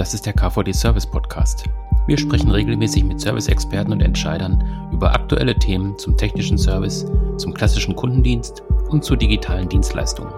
Das 0.00 0.14
ist 0.14 0.24
der 0.24 0.32
KVD 0.32 0.72
Service 0.72 1.04
Podcast. 1.04 1.64
Wir 2.06 2.16
sprechen 2.16 2.50
regelmäßig 2.50 3.04
mit 3.04 3.20
Service-Experten 3.20 3.92
und 3.92 4.00
Entscheidern 4.00 4.88
über 4.94 5.12
aktuelle 5.12 5.54
Themen 5.54 5.98
zum 5.98 6.16
technischen 6.16 6.56
Service, 6.56 7.04
zum 7.36 7.52
klassischen 7.52 7.94
Kundendienst 7.94 8.62
und 8.88 9.04
zu 9.04 9.14
digitalen 9.14 9.68
Dienstleistungen. 9.68 10.32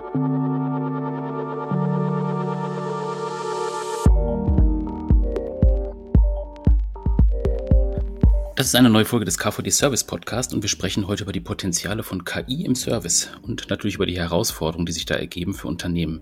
Das 8.57 8.67
ist 8.67 8.75
eine 8.75 8.91
neue 8.91 9.05
Folge 9.05 9.25
des 9.25 9.39
KVD 9.39 9.71
Service 9.71 10.03
Podcast 10.03 10.53
und 10.53 10.63
wir 10.63 10.69
sprechen 10.69 11.07
heute 11.07 11.23
über 11.23 11.33
die 11.33 11.41
Potenziale 11.41 12.03
von 12.03 12.25
KI 12.25 12.65
im 12.65 12.75
Service 12.75 13.31
und 13.43 13.71
natürlich 13.71 13.95
über 13.95 14.07
die 14.07 14.19
Herausforderungen, 14.19 14.87
die 14.87 14.93
sich 14.93 15.07
da 15.07 15.15
ergeben 15.15 15.55
für 15.55 15.69
Unternehmen. 15.69 16.21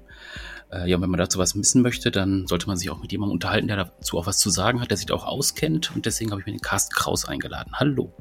Äh, 0.72 0.88
ja, 0.88 1.00
wenn 1.00 1.10
man 1.10 1.18
dazu 1.18 1.38
was 1.38 1.56
wissen 1.56 1.82
möchte, 1.82 2.10
dann 2.10 2.46
sollte 2.46 2.66
man 2.66 2.76
sich 2.76 2.90
auch 2.90 3.00
mit 3.00 3.12
jemandem 3.12 3.34
unterhalten, 3.34 3.68
der 3.68 3.76
dazu 3.76 4.18
auch 4.18 4.26
was 4.26 4.38
zu 4.38 4.50
sagen 4.50 4.80
hat, 4.80 4.90
der 4.90 4.96
sich 4.96 5.06
da 5.06 5.14
auch 5.14 5.26
auskennt 5.26 5.94
und 5.94 6.06
deswegen 6.06 6.30
habe 6.30 6.40
ich 6.40 6.46
mir 6.46 6.52
den 6.52 6.60
Carsten 6.60 6.94
Kraus 6.94 7.24
eingeladen. 7.24 7.72
Hallo. 7.74 8.12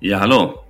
Ja, 0.00 0.20
hallo. 0.20 0.64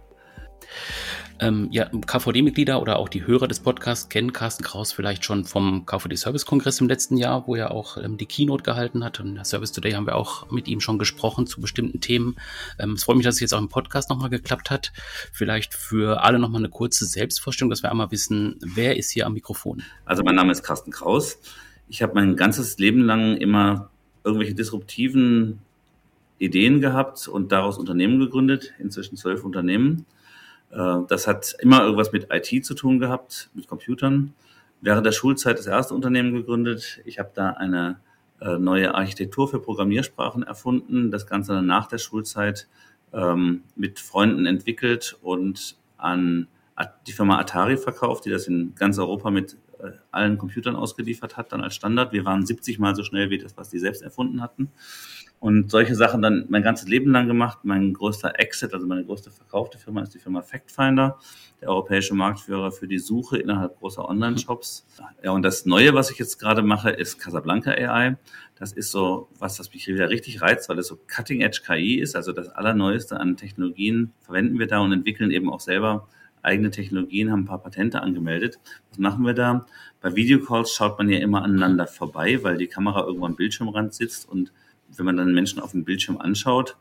Ähm, 1.40 1.68
ja, 1.70 1.86
KVD-Mitglieder 1.88 2.82
oder 2.82 2.98
auch 2.98 3.08
die 3.08 3.26
Hörer 3.26 3.48
des 3.48 3.60
Podcasts 3.60 4.10
kennen 4.10 4.32
Carsten 4.32 4.62
Kraus 4.62 4.92
vielleicht 4.92 5.24
schon 5.24 5.46
vom 5.46 5.86
KVD-Service-Kongress 5.86 6.80
im 6.80 6.88
letzten 6.88 7.16
Jahr, 7.16 7.46
wo 7.46 7.56
er 7.56 7.70
auch 7.70 7.96
ähm, 7.96 8.18
die 8.18 8.26
Keynote 8.26 8.62
gehalten 8.62 9.02
hat. 9.02 9.20
Und 9.20 9.28
in 9.28 9.34
der 9.36 9.44
Service 9.44 9.72
Today 9.72 9.92
haben 9.92 10.06
wir 10.06 10.16
auch 10.16 10.50
mit 10.50 10.68
ihm 10.68 10.80
schon 10.80 10.98
gesprochen 10.98 11.46
zu 11.46 11.60
bestimmten 11.60 12.00
Themen. 12.00 12.36
Ähm, 12.78 12.92
es 12.92 13.04
freut 13.04 13.16
mich, 13.16 13.24
dass 13.24 13.36
es 13.36 13.40
jetzt 13.40 13.54
auch 13.54 13.58
im 13.58 13.70
Podcast 13.70 14.10
nochmal 14.10 14.28
geklappt 14.28 14.70
hat. 14.70 14.92
Vielleicht 15.32 15.72
für 15.72 16.22
alle 16.22 16.38
nochmal 16.38 16.60
eine 16.60 16.68
kurze 16.68 17.06
Selbstvorstellung, 17.06 17.70
dass 17.70 17.82
wir 17.82 17.90
einmal 17.90 18.10
wissen, 18.10 18.58
wer 18.60 18.98
ist 18.98 19.10
hier 19.10 19.26
am 19.26 19.32
Mikrofon? 19.32 19.82
Also 20.04 20.22
mein 20.22 20.34
Name 20.34 20.52
ist 20.52 20.62
Carsten 20.62 20.90
Kraus. 20.90 21.38
Ich 21.88 22.02
habe 22.02 22.14
mein 22.14 22.36
ganzes 22.36 22.78
Leben 22.78 23.00
lang 23.00 23.36
immer 23.38 23.88
irgendwelche 24.24 24.54
disruptiven 24.54 25.60
Ideen 26.38 26.80
gehabt 26.80 27.28
und 27.28 27.50
daraus 27.50 27.78
Unternehmen 27.78 28.18
gegründet, 28.18 28.72
inzwischen 28.78 29.16
zwölf 29.16 29.42
Unternehmen. 29.42 30.04
Äh, 30.70 30.98
das 31.08 31.26
hat 31.26 31.56
immer 31.60 31.82
irgendwas 31.82 32.12
mit 32.12 32.28
IT 32.30 32.64
zu 32.64 32.74
tun 32.74 32.98
gehabt, 32.98 33.50
mit 33.54 33.66
Computern. 33.68 34.34
Während 34.80 35.04
der 35.04 35.12
Schulzeit 35.12 35.58
das 35.58 35.66
erste 35.66 35.94
Unternehmen 35.94 36.32
gegründet. 36.32 37.00
Ich 37.04 37.18
habe 37.18 37.30
da 37.34 37.50
eine 37.50 38.00
äh, 38.40 38.56
neue 38.58 38.94
Architektur 38.94 39.48
für 39.48 39.60
Programmiersprachen 39.60 40.42
erfunden. 40.42 41.10
Das 41.10 41.26
Ganze 41.26 41.52
dann 41.52 41.66
nach 41.66 41.86
der 41.86 41.98
Schulzeit 41.98 42.66
ähm, 43.12 43.62
mit 43.76 44.00
Freunden 44.00 44.46
entwickelt 44.46 45.18
und 45.20 45.76
an 45.98 46.48
die 47.06 47.12
Firma 47.12 47.38
Atari 47.38 47.76
verkauft, 47.76 48.24
die 48.24 48.30
das 48.30 48.46
in 48.46 48.74
ganz 48.74 48.98
Europa 48.98 49.30
mit 49.30 49.58
allen 50.10 50.38
Computern 50.38 50.76
ausgeliefert 50.76 51.36
hat, 51.36 51.52
dann 51.52 51.60
als 51.60 51.74
Standard. 51.74 52.12
Wir 52.12 52.24
waren 52.24 52.44
70 52.44 52.78
mal 52.78 52.94
so 52.94 53.04
schnell 53.04 53.30
wie 53.30 53.38
das, 53.38 53.56
was 53.56 53.70
die 53.70 53.78
selbst 53.78 54.02
erfunden 54.02 54.40
hatten. 54.40 54.70
Und 55.40 55.70
solche 55.70 55.94
Sachen 55.94 56.20
dann 56.20 56.44
mein 56.50 56.62
ganzes 56.62 56.86
Leben 56.86 57.12
lang 57.12 57.26
gemacht. 57.26 57.60
Mein 57.62 57.94
größter 57.94 58.38
Exit, 58.38 58.74
also 58.74 58.86
meine 58.86 59.04
größte 59.06 59.30
verkaufte 59.30 59.78
Firma 59.78 60.02
ist 60.02 60.12
die 60.12 60.18
Firma 60.18 60.42
FactFinder, 60.42 61.18
der 61.62 61.70
europäische 61.70 62.14
Marktführer 62.14 62.70
für 62.72 62.86
die 62.86 62.98
Suche 62.98 63.38
innerhalb 63.38 63.78
großer 63.78 64.06
Online-Shops. 64.06 64.86
Ja, 65.22 65.30
und 65.30 65.42
das 65.42 65.64
Neue, 65.64 65.94
was 65.94 66.10
ich 66.10 66.18
jetzt 66.18 66.38
gerade 66.38 66.62
mache, 66.62 66.90
ist 66.90 67.18
Casablanca 67.18 67.70
AI. 67.70 68.18
Das 68.54 68.72
ist 68.72 68.90
so 68.90 69.28
was, 69.38 69.56
das 69.56 69.72
mich 69.72 69.88
wieder 69.88 70.10
richtig 70.10 70.42
reizt, 70.42 70.68
weil 70.68 70.78
es 70.78 70.88
so 70.88 70.98
Cutting-Edge 71.06 71.62
KI 71.66 71.94
ist. 72.00 72.16
Also 72.16 72.32
das 72.32 72.50
Allerneueste 72.50 73.18
an 73.18 73.38
Technologien 73.38 74.12
verwenden 74.20 74.58
wir 74.58 74.66
da 74.66 74.80
und 74.80 74.92
entwickeln 74.92 75.30
eben 75.30 75.50
auch 75.50 75.60
selber 75.60 76.06
eigene 76.42 76.70
Technologien, 76.70 77.30
haben 77.30 77.40
ein 77.40 77.46
paar 77.46 77.62
Patente 77.62 78.02
angemeldet. 78.02 78.58
Was 78.90 78.98
machen 78.98 79.24
wir 79.24 79.34
da? 79.34 79.66
Bei 80.00 80.14
Videocalls 80.14 80.72
schaut 80.72 80.98
man 80.98 81.08
ja 81.08 81.18
immer 81.18 81.42
aneinander 81.42 81.86
vorbei, 81.86 82.42
weil 82.42 82.56
die 82.56 82.66
Kamera 82.66 83.04
irgendwo 83.04 83.26
am 83.26 83.36
Bildschirmrand 83.36 83.94
sitzt 83.94 84.28
und 84.28 84.52
wenn 84.96 85.06
man 85.06 85.16
dann 85.16 85.32
Menschen 85.32 85.60
auf 85.60 85.72
dem 85.72 85.84
Bildschirm 85.84 86.18
anschaut, 86.18 86.76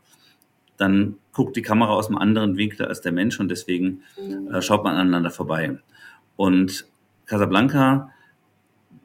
dann 0.76 1.16
guckt 1.32 1.56
die 1.56 1.62
Kamera 1.62 1.92
aus 1.92 2.08
einem 2.08 2.18
anderen 2.18 2.56
Winkel 2.56 2.86
als 2.86 3.02
der 3.02 3.12
Mensch 3.12 3.38
und 3.38 3.50
deswegen 3.50 4.02
äh, 4.50 4.62
schaut 4.62 4.82
man 4.82 4.96
aneinander 4.96 5.30
vorbei. 5.30 5.78
Und 6.36 6.86
Casablanca 7.26 8.10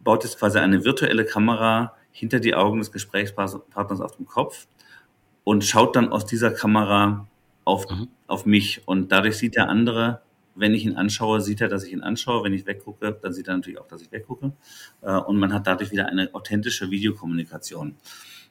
baut 0.03 0.23
jetzt 0.23 0.39
quasi 0.39 0.59
eine 0.59 0.85
virtuelle 0.85 1.25
Kamera 1.25 1.93
hinter 2.11 2.39
die 2.39 2.55
Augen 2.55 2.79
des 2.79 2.93
Gesprächspartners 2.93 4.01
auf 4.01 4.15
dem 4.15 4.25
Kopf 4.25 4.67
und 5.43 5.65
schaut 5.65 5.95
dann 5.97 6.09
aus 6.09 6.25
dieser 6.25 6.51
Kamera 6.51 7.27
auf, 7.65 7.89
mhm. 7.89 8.07
auf 8.27 8.45
mich. 8.45 8.83
Und 8.85 9.11
dadurch 9.11 9.37
sieht 9.37 9.55
der 9.55 9.67
andere, 9.67 10.21
wenn 10.55 10.73
ich 10.73 10.85
ihn 10.85 10.95
anschaue, 10.95 11.41
sieht 11.41 11.61
er, 11.61 11.67
dass 11.67 11.83
ich 11.83 11.93
ihn 11.93 12.01
anschaue. 12.01 12.43
Wenn 12.43 12.53
ich 12.53 12.65
weggucke, 12.65 13.17
dann 13.21 13.33
sieht 13.33 13.47
er 13.47 13.55
natürlich 13.55 13.79
auch, 13.79 13.87
dass 13.87 14.01
ich 14.01 14.11
weggucke. 14.11 14.53
Äh, 15.01 15.17
und 15.17 15.37
man 15.37 15.53
hat 15.53 15.67
dadurch 15.67 15.91
wieder 15.91 16.07
eine 16.07 16.33
authentische 16.33 16.89
Videokommunikation. 16.89 17.95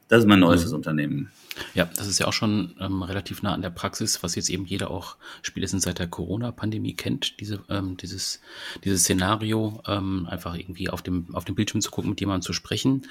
Das 0.09 0.20
ist 0.20 0.26
mein 0.26 0.41
neuestes 0.41 0.70
mhm. 0.70 0.76
Unternehmen. 0.76 1.31
Ja, 1.72 1.87
das 1.97 2.09
ist 2.09 2.19
ja 2.19 2.26
auch 2.26 2.32
schon 2.32 2.75
ähm, 2.81 3.03
relativ 3.03 3.43
nah 3.43 3.54
an 3.54 3.62
der 3.62 3.70
Praxis, 3.70 4.22
was 4.22 4.34
jetzt 4.34 4.50
eben 4.50 4.66
jeder 4.66 4.91
auch 4.91 5.16
spätestens 5.41 5.84
seit 5.84 5.98
der 5.98 6.09
Corona-Pandemie 6.09 6.94
kennt, 6.94 7.41
diese, 7.41 7.60
ähm, 7.70 7.97
dieses, 7.97 8.41
dieses 8.84 9.03
Szenario, 9.03 9.81
ähm, 9.87 10.26
einfach 10.28 10.56
irgendwie 10.56 10.91
auf 10.91 11.00
dem, 11.00 11.34
auf 11.34 11.44
dem 11.44 11.54
Bildschirm 11.54 11.81
zu 11.81 11.91
gucken, 11.91 12.10
mit 12.10 12.20
jemandem 12.20 12.43
zu 12.43 12.53
sprechen. 12.53 13.06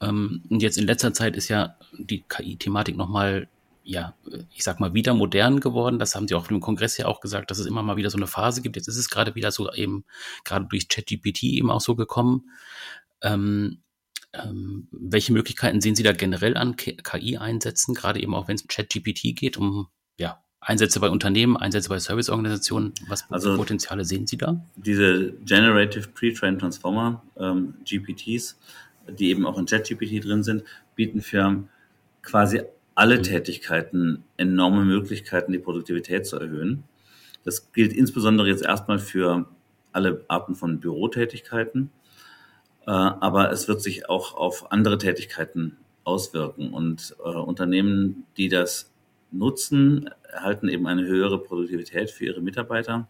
Ähm, 0.00 0.42
und 0.48 0.62
jetzt 0.62 0.78
in 0.78 0.86
letzter 0.86 1.14
Zeit 1.14 1.36
ist 1.36 1.48
ja 1.48 1.76
die 1.98 2.22
KI-Thematik 2.22 2.96
nochmal 2.96 3.48
ja, 3.86 4.14
ich 4.52 4.64
sag 4.64 4.80
mal, 4.80 4.94
wieder 4.94 5.14
modern 5.14 5.60
geworden. 5.60 6.00
Das 6.00 6.16
haben 6.16 6.26
sie 6.26 6.34
auch 6.34 6.50
im 6.50 6.60
Kongress 6.60 6.98
ja 6.98 7.06
auch 7.06 7.20
gesagt, 7.20 7.50
dass 7.50 7.60
es 7.60 7.66
immer 7.66 7.84
mal 7.84 7.96
wieder 7.96 8.10
so 8.10 8.16
eine 8.16 8.26
Phase 8.26 8.60
gibt. 8.60 8.74
Jetzt 8.74 8.88
ist 8.88 8.96
es 8.96 9.08
gerade 9.08 9.36
wieder 9.36 9.52
so 9.52 9.72
eben, 9.72 10.04
gerade 10.44 10.66
durch 10.66 10.88
ChatGPT 10.88 11.44
eben 11.44 11.70
auch 11.70 11.80
so 11.80 11.94
gekommen. 11.94 12.50
Ähm, 13.22 13.78
ähm, 14.32 14.88
welche 14.90 15.32
Möglichkeiten 15.32 15.80
sehen 15.80 15.94
Sie 15.94 16.02
da 16.02 16.12
generell 16.12 16.56
an 16.56 16.74
KI-Einsätzen, 16.74 17.94
gerade 17.94 18.20
eben 18.20 18.34
auch 18.34 18.48
wenn 18.48 18.56
es 18.56 18.62
um 18.62 18.68
ChatGPT 18.68 19.36
geht, 19.36 19.56
um 19.56 19.86
ja, 20.18 20.42
Einsätze 20.60 20.98
bei 20.98 21.08
Unternehmen, 21.08 21.56
Einsätze 21.56 21.88
bei 21.88 22.00
Serviceorganisationen? 22.00 22.92
Was 23.06 23.30
also 23.30 23.56
Potenziale 23.56 24.04
sehen 24.04 24.26
Sie 24.26 24.36
da? 24.36 24.60
Diese 24.74 25.32
Generative 25.44 26.08
Pre-Trained 26.08 26.60
Transformer, 26.60 27.22
ähm, 27.38 27.74
GPTs, 27.84 28.58
die 29.16 29.30
eben 29.30 29.46
auch 29.46 29.56
in 29.58 29.66
ChatGPT 29.66 30.24
drin 30.24 30.42
sind, 30.42 30.64
bieten 30.96 31.20
für 31.22 31.62
quasi 32.22 32.62
alle 32.96 33.18
mhm. 33.18 33.22
Tätigkeiten 33.22 34.24
enorme 34.36 34.84
Möglichkeiten, 34.84 35.52
die 35.52 35.60
Produktivität 35.60 36.26
zu 36.26 36.36
erhöhen. 36.36 36.82
Das 37.44 37.70
gilt 37.72 37.92
insbesondere 37.92 38.48
jetzt 38.48 38.64
erstmal 38.64 38.98
für 38.98 39.46
alle 39.92 40.24
Arten 40.26 40.56
von 40.56 40.80
Bürotätigkeiten. 40.80 41.90
Äh, 42.86 42.90
aber 42.90 43.52
es 43.52 43.68
wird 43.68 43.80
sich 43.80 44.08
auch 44.08 44.34
auf 44.34 44.72
andere 44.72 44.98
Tätigkeiten 44.98 45.76
auswirken. 46.02 46.72
Und 46.72 47.14
äh, 47.24 47.28
Unternehmen, 47.28 48.24
die 48.36 48.48
das 48.48 48.90
nutzen, 49.30 50.10
erhalten 50.32 50.68
eben 50.68 50.86
eine 50.86 51.04
höhere 51.04 51.38
Produktivität 51.38 52.10
für 52.10 52.24
ihre 52.24 52.40
Mitarbeiter 52.40 53.08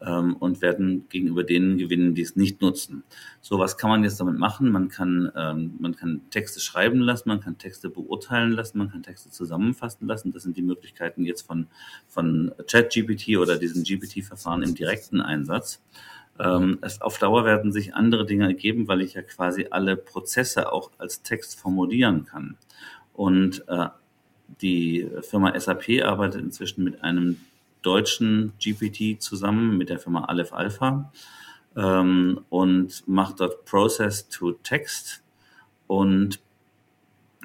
ähm, 0.00 0.36
und 0.36 0.62
werden 0.62 1.08
gegenüber 1.08 1.44
denen 1.44 1.78
gewinnen, 1.78 2.14
die 2.14 2.22
es 2.22 2.36
nicht 2.36 2.60
nutzen. 2.60 3.04
So 3.40 3.58
was 3.58 3.76
kann 3.76 3.90
man 3.90 4.04
jetzt 4.04 4.20
damit 4.20 4.38
machen. 4.38 4.70
Man 4.70 4.88
kann, 4.88 5.30
ähm, 5.36 5.74
man 5.78 5.96
kann 5.96 6.22
Texte 6.30 6.60
schreiben 6.60 7.00
lassen, 7.00 7.28
man 7.28 7.40
kann 7.40 7.58
Texte 7.58 7.88
beurteilen 7.88 8.52
lassen, 8.52 8.78
man 8.78 8.90
kann 8.90 9.02
Texte 9.02 9.30
zusammenfassen 9.30 10.06
lassen. 10.06 10.32
Das 10.32 10.42
sind 10.42 10.56
die 10.56 10.62
Möglichkeiten 10.62 11.24
jetzt 11.24 11.42
von, 11.42 11.66
von 12.08 12.52
ChatGPT 12.66 13.36
oder 13.38 13.58
diesem 13.58 13.84
GPT-Verfahren 13.84 14.62
im 14.62 14.74
direkten 14.74 15.20
Einsatz. 15.20 15.82
Ähm, 16.38 16.78
auf 17.00 17.18
Dauer 17.18 17.44
werden 17.44 17.72
sich 17.72 17.94
andere 17.94 18.26
Dinge 18.26 18.44
ergeben, 18.44 18.88
weil 18.88 19.00
ich 19.00 19.14
ja 19.14 19.22
quasi 19.22 19.68
alle 19.70 19.96
Prozesse 19.96 20.72
auch 20.72 20.90
als 20.98 21.22
Text 21.22 21.58
formulieren 21.58 22.26
kann. 22.26 22.56
Und 23.14 23.64
äh, 23.68 23.88
die 24.60 25.08
Firma 25.22 25.58
SAP 25.58 26.04
arbeitet 26.04 26.42
inzwischen 26.42 26.84
mit 26.84 27.02
einem 27.02 27.38
deutschen 27.86 28.52
GPT 28.62 29.22
zusammen, 29.22 29.76
mit 29.78 29.88
der 29.88 29.98
Firma 29.98 30.24
Aleph 30.24 30.52
Alpha 30.52 31.12
ähm, 31.76 32.40
und 32.48 33.06
macht 33.06 33.40
dort 33.40 33.64
Process 33.64 34.28
to 34.28 34.52
Text. 34.52 35.22
Und 35.86 36.40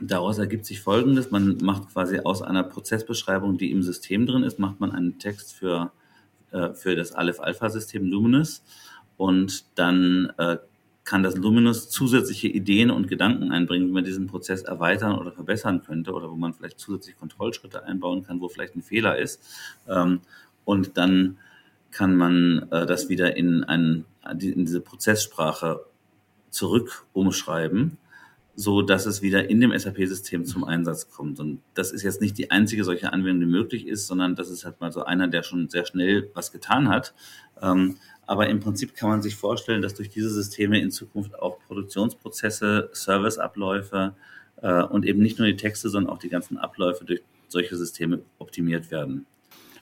daraus 0.01 0.39
ergibt 0.39 0.65
sich 0.65 0.81
Folgendes. 0.81 1.31
Man 1.31 1.57
macht 1.61 1.93
quasi 1.93 2.19
aus 2.19 2.41
einer 2.41 2.63
Prozessbeschreibung, 2.63 3.57
die 3.57 3.71
im 3.71 3.83
System 3.83 4.25
drin 4.25 4.43
ist, 4.43 4.57
macht 4.57 4.79
man 4.79 4.91
einen 4.91 5.19
Text 5.19 5.53
für 5.53 5.91
äh, 6.51 6.73
für 6.73 6.95
das 6.95 7.13
Aleph-Alpha-System 7.13 8.05
Luminous 8.05 8.63
und 9.15 9.65
dann 9.75 10.33
äh, 10.37 10.57
kann 11.03 11.23
das 11.23 11.35
Luminous 11.35 11.89
zusätzliche 11.89 12.47
Ideen 12.47 12.91
und 12.91 13.07
Gedanken 13.07 13.51
einbringen, 13.51 13.87
wie 13.87 13.93
man 13.93 14.03
diesen 14.03 14.27
Prozess 14.27 14.61
erweitern 14.61 15.17
oder 15.17 15.31
verbessern 15.31 15.81
könnte 15.83 16.13
oder 16.13 16.29
wo 16.29 16.35
man 16.35 16.53
vielleicht 16.53 16.79
zusätzlich 16.79 17.17
Kontrollschritte 17.17 17.83
einbauen 17.83 18.23
kann, 18.23 18.39
wo 18.39 18.49
vielleicht 18.49 18.75
ein 18.75 18.83
Fehler 18.83 19.17
ist. 19.17 19.41
Ähm, 19.87 20.21
und 20.63 20.97
dann 20.97 21.37
kann 21.89 22.15
man 22.15 22.67
äh, 22.71 22.85
das 22.85 23.09
wieder 23.09 23.35
in, 23.35 23.63
ein, 23.63 24.05
in 24.39 24.65
diese 24.65 24.81
Prozesssprache 24.81 25.81
zurück 26.49 27.05
umschreiben 27.13 27.97
so 28.55 28.81
dass 28.81 29.05
es 29.05 29.21
wieder 29.21 29.49
in 29.49 29.59
dem 29.61 29.77
SAP-System 29.77 30.45
zum 30.45 30.63
Einsatz 30.63 31.09
kommt. 31.09 31.39
Und 31.39 31.61
das 31.73 31.91
ist 31.91 32.03
jetzt 32.03 32.21
nicht 32.21 32.37
die 32.37 32.51
einzige 32.51 32.83
solche 32.83 33.11
Anwendung, 33.13 33.41
die 33.41 33.45
möglich 33.57 33.87
ist, 33.87 34.07
sondern 34.07 34.35
das 34.35 34.49
ist 34.49 34.65
halt 34.65 34.81
mal 34.81 34.91
so 34.91 35.03
einer, 35.03 35.27
der 35.27 35.43
schon 35.43 35.69
sehr 35.69 35.85
schnell 35.85 36.29
was 36.33 36.51
getan 36.51 36.89
hat. 36.89 37.13
Aber 38.31 38.47
im 38.47 38.61
Prinzip 38.61 38.95
kann 38.95 39.09
man 39.09 39.21
sich 39.21 39.35
vorstellen, 39.35 39.81
dass 39.81 39.93
durch 39.93 40.07
diese 40.07 40.29
Systeme 40.29 40.79
in 40.79 40.89
Zukunft 40.89 41.37
auch 41.37 41.59
Produktionsprozesse, 41.67 42.89
Serviceabläufe 42.93 44.15
äh, 44.61 44.83
und 44.83 45.05
eben 45.05 45.21
nicht 45.21 45.37
nur 45.37 45.49
die 45.49 45.57
Texte, 45.57 45.89
sondern 45.89 46.13
auch 46.13 46.17
die 46.17 46.29
ganzen 46.29 46.57
Abläufe 46.57 47.03
durch 47.03 47.21
solche 47.49 47.75
Systeme 47.75 48.21
optimiert 48.39 48.89
werden 48.89 49.25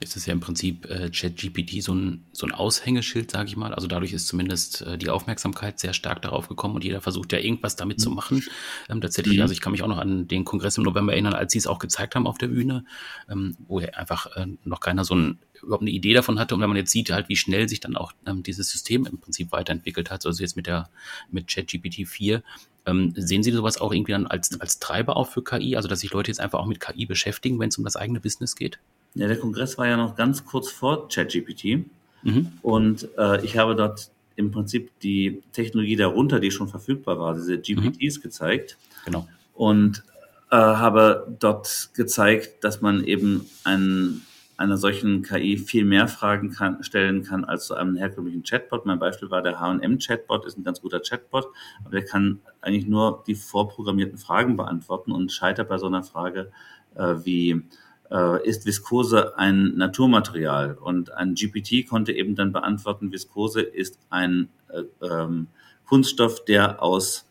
ist 0.01 0.15
es 0.15 0.25
ja 0.25 0.33
im 0.33 0.39
Prinzip 0.39 0.89
äh, 0.89 1.09
ChatGPT 1.09 1.83
so 1.83 1.93
ein, 1.93 2.23
so 2.31 2.47
ein 2.47 2.53
Aushängeschild, 2.53 3.31
sage 3.31 3.49
ich 3.49 3.57
mal. 3.57 3.73
Also 3.73 3.87
dadurch 3.87 4.13
ist 4.13 4.27
zumindest 4.27 4.81
äh, 4.81 4.97
die 4.97 5.09
Aufmerksamkeit 5.09 5.77
sehr 5.79 5.93
stark 5.93 6.21
darauf 6.21 6.47
gekommen 6.47 6.75
und 6.75 6.85
jeder 6.85 7.01
versucht 7.01 7.33
ja 7.33 7.39
irgendwas 7.39 7.75
damit 7.75 7.97
mhm. 7.97 8.03
zu 8.03 8.09
machen. 8.11 8.43
Ähm, 8.87 9.01
tatsächlich, 9.01 9.35
mhm. 9.37 9.41
also 9.41 9.51
ich 9.51 9.59
kann 9.59 9.73
mich 9.73 9.83
auch 9.83 9.89
noch 9.89 9.97
an 9.97 10.27
den 10.27 10.45
Kongress 10.45 10.77
im 10.77 10.85
November 10.85 11.11
erinnern, 11.11 11.33
als 11.33 11.51
sie 11.51 11.59
es 11.59 11.67
auch 11.67 11.79
gezeigt 11.79 12.15
haben 12.15 12.27
auf 12.27 12.37
der 12.37 12.47
Bühne, 12.47 12.85
ähm, 13.29 13.57
wo 13.67 13.81
ja 13.81 13.89
einfach 13.89 14.27
äh, 14.37 14.47
noch 14.63 14.79
keiner 14.79 15.03
so 15.03 15.15
ein 15.15 15.39
überhaupt 15.63 15.81
eine 15.83 15.91
Idee 15.91 16.13
davon 16.13 16.39
hatte. 16.39 16.55
Und 16.55 16.61
wenn 16.61 16.69
man 16.69 16.77
jetzt 16.77 16.91
sieht, 16.91 17.11
halt, 17.11 17.29
wie 17.29 17.35
schnell 17.35 17.67
sich 17.69 17.79
dann 17.79 17.95
auch 17.95 18.11
ähm, 18.25 18.43
dieses 18.43 18.69
System 18.69 19.05
im 19.05 19.19
Prinzip 19.19 19.51
weiterentwickelt 19.51 20.11
hat, 20.11 20.25
also 20.25 20.41
jetzt 20.41 20.55
mit 20.55 20.67
der 20.67 20.89
mit 21.31 21.47
ChatGPT 21.47 22.07
4, 22.07 22.43
ähm, 22.85 23.13
sehen 23.15 23.43
Sie 23.43 23.51
sowas 23.51 23.79
auch 23.79 23.93
irgendwie 23.93 24.11
dann 24.11 24.27
als, 24.27 24.59
als 24.59 24.79
Treiber 24.79 25.17
auch 25.17 25.27
für 25.27 25.43
KI, 25.43 25.75
also 25.75 25.87
dass 25.87 25.99
sich 25.99 26.11
Leute 26.11 26.31
jetzt 26.31 26.39
einfach 26.39 26.59
auch 26.59 26.65
mit 26.65 26.79
KI 26.79 27.05
beschäftigen, 27.05 27.59
wenn 27.59 27.69
es 27.69 27.77
um 27.77 27.83
das 27.83 27.95
eigene 27.95 28.19
Business 28.19 28.55
geht? 28.55 28.79
Ja, 29.15 29.27
der 29.27 29.37
Kongress 29.37 29.77
war 29.77 29.87
ja 29.87 29.97
noch 29.97 30.15
ganz 30.15 30.45
kurz 30.45 30.69
vor 30.69 31.07
ChatGPT. 31.07 31.85
Mhm. 32.23 32.51
Und 32.61 33.07
äh, 33.17 33.43
ich 33.43 33.57
habe 33.57 33.75
dort 33.75 34.11
im 34.35 34.51
Prinzip 34.51 34.91
die 35.01 35.41
Technologie 35.51 35.95
darunter, 35.95 36.39
die 36.39 36.51
schon 36.51 36.69
verfügbar 36.69 37.19
war, 37.19 37.33
diese 37.35 37.59
GPTs 37.59 38.17
mhm. 38.17 38.21
gezeigt. 38.21 38.77
Genau. 39.05 39.27
Und 39.53 40.03
äh, 40.51 40.55
habe 40.55 41.27
dort 41.39 41.89
gezeigt, 41.93 42.63
dass 42.63 42.81
man 42.81 43.03
eben 43.03 43.45
einen, 43.63 44.25
einer 44.59 44.75
solchen 44.75 45.21
KI 45.21 45.57
viel 45.57 45.85
mehr 45.85 46.09
Fragen 46.09 46.51
kann, 46.51 46.83
stellen 46.83 47.23
kann 47.23 47.45
als 47.45 47.67
zu 47.67 47.75
einem 47.75 47.95
herkömmlichen 47.95 48.43
Chatbot. 48.43 48.85
Mein 48.85 48.99
Beispiel 48.99 49.31
war 49.31 49.41
der 49.41 49.57
H&M-Chatbot, 49.57 50.45
ist 50.45 50.57
ein 50.57 50.65
ganz 50.65 50.81
guter 50.81 50.99
Chatbot, 50.99 51.47
aber 51.79 51.91
der 51.91 52.03
kann 52.03 52.41
eigentlich 52.59 52.85
nur 52.85 53.23
die 53.25 53.35
vorprogrammierten 53.35 54.17
Fragen 54.17 54.57
beantworten 54.57 55.13
und 55.13 55.31
scheitert 55.31 55.69
bei 55.69 55.77
so 55.77 55.87
einer 55.87 56.03
Frage 56.03 56.51
äh, 56.95 57.15
wie 57.23 57.63
äh, 58.11 58.45
ist 58.45 58.65
Viskose 58.65 59.37
ein 59.37 59.75
Naturmaterial? 59.77 60.73
Und 60.73 61.13
ein 61.13 61.35
GPT 61.35 61.87
konnte 61.87 62.11
eben 62.11 62.35
dann 62.35 62.51
beantworten, 62.51 63.13
Viskose 63.13 63.61
ist 63.61 63.97
ein 64.09 64.49
äh, 64.67 64.83
ähm, 65.05 65.47
Kunststoff, 65.85 66.43
der 66.43 66.83
aus 66.83 67.29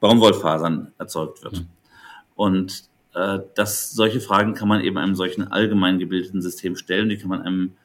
Baumwollfasern 0.00 0.92
erzeugt 0.96 1.42
wird. 1.42 1.58
Mhm. 1.58 1.66
Und 2.36 2.88
äh, 3.14 3.40
das, 3.54 3.92
solche 3.92 4.20
Fragen 4.20 4.54
kann 4.54 4.68
man 4.68 4.80
eben 4.80 4.98
einem 4.98 5.14
solchen 5.14 5.50
allgemein 5.50 5.98
gebildeten 5.98 6.42
System 6.42 6.76
stellen. 6.76 7.08
Die 7.08 7.16
kann 7.16 7.28
man 7.28 7.42
einem, 7.42 7.76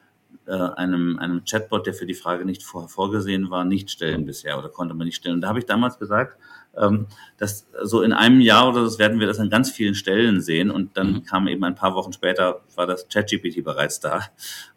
äh, 0.45 0.51
einem, 0.51 1.17
einem 1.19 1.43
Chatbot, 1.45 1.87
der 1.87 1.93
für 1.93 2.05
die 2.05 2.13
Frage 2.13 2.45
nicht 2.45 2.63
vorher 2.63 2.89
vorgesehen 2.89 3.49
war, 3.49 3.65
nicht 3.65 3.89
stellen 3.89 4.25
bisher 4.25 4.57
oder 4.57 4.69
konnte 4.69 4.93
man 4.93 5.05
nicht 5.05 5.17
stellen. 5.17 5.35
Und 5.35 5.41
da 5.41 5.49
habe 5.49 5.59
ich 5.59 5.65
damals 5.65 5.99
gesagt, 5.99 6.37
ähm, 6.75 7.07
das 7.37 7.67
so 7.83 8.01
in 8.01 8.13
einem 8.13 8.41
Jahr 8.41 8.69
oder 8.69 8.83
das 8.83 8.99
werden 8.99 9.19
wir 9.19 9.27
das 9.27 9.39
an 9.39 9.49
ganz 9.49 9.71
vielen 9.71 9.95
Stellen 9.95 10.41
sehen. 10.41 10.71
Und 10.71 10.97
dann 10.97 11.13
mhm. 11.13 11.23
kam 11.23 11.47
eben 11.47 11.63
ein 11.63 11.75
paar 11.75 11.95
Wochen 11.95 12.13
später, 12.13 12.61
war 12.75 12.87
das 12.87 13.07
ChatGPT 13.07 13.63
bereits 13.63 13.99
da. 13.99 14.21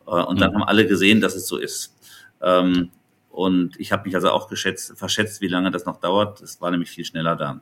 Äh, 0.06 0.10
und 0.10 0.40
dann 0.40 0.52
mhm. 0.52 0.56
haben 0.56 0.64
alle 0.64 0.86
gesehen, 0.86 1.20
dass 1.20 1.34
es 1.34 1.46
so 1.46 1.56
ist. 1.56 1.94
Ähm, 2.40 2.90
und 3.36 3.78
ich 3.78 3.92
habe 3.92 4.04
mich 4.06 4.14
also 4.14 4.30
auch 4.30 4.48
geschätzt, 4.48 4.96
verschätzt, 4.96 5.42
wie 5.42 5.48
lange 5.48 5.70
das 5.70 5.84
noch 5.84 6.00
dauert. 6.00 6.40
Es 6.40 6.58
war 6.62 6.70
nämlich 6.70 6.88
viel 6.88 7.04
schneller 7.04 7.36
da. 7.36 7.60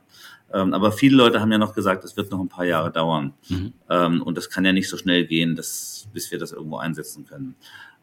Ähm, 0.53 0.73
aber 0.73 0.93
viele 0.93 1.17
Leute 1.17 1.41
haben 1.41 1.51
ja 1.51 1.57
noch 1.57 1.75
gesagt, 1.75 2.05
es 2.05 2.15
wird 2.15 2.31
noch 2.31 2.39
ein 2.39 2.47
paar 2.47 2.63
Jahre 2.63 2.93
dauern. 2.93 3.33
Mhm. 3.49 3.73
Ähm, 3.89 4.21
und 4.21 4.37
das 4.37 4.49
kann 4.49 4.63
ja 4.63 4.71
nicht 4.71 4.87
so 4.87 4.95
schnell 4.95 5.25
gehen, 5.25 5.53
dass, 5.57 6.07
bis 6.13 6.31
wir 6.31 6.39
das 6.39 6.53
irgendwo 6.53 6.77
einsetzen 6.77 7.25
können. 7.25 7.55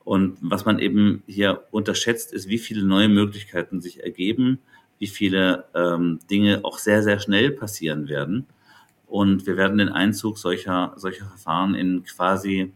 Und 0.04 0.36
was 0.42 0.66
man 0.66 0.80
eben 0.80 1.22
hier 1.26 1.62
unterschätzt, 1.70 2.34
ist, 2.34 2.46
wie 2.46 2.58
viele 2.58 2.84
neue 2.84 3.08
Möglichkeiten 3.08 3.80
sich 3.80 4.02
ergeben, 4.02 4.58
wie 4.98 5.06
viele 5.06 5.64
ähm, 5.74 6.18
Dinge 6.30 6.60
auch 6.64 6.76
sehr, 6.76 7.02
sehr 7.02 7.20
schnell 7.20 7.52
passieren 7.52 8.06
werden. 8.06 8.48
Und 9.06 9.46
wir 9.46 9.56
werden 9.56 9.78
den 9.78 9.88
Einzug 9.88 10.36
solcher, 10.36 10.92
solcher 10.96 11.24
Verfahren 11.24 11.74
in 11.74 12.04
quasi 12.04 12.74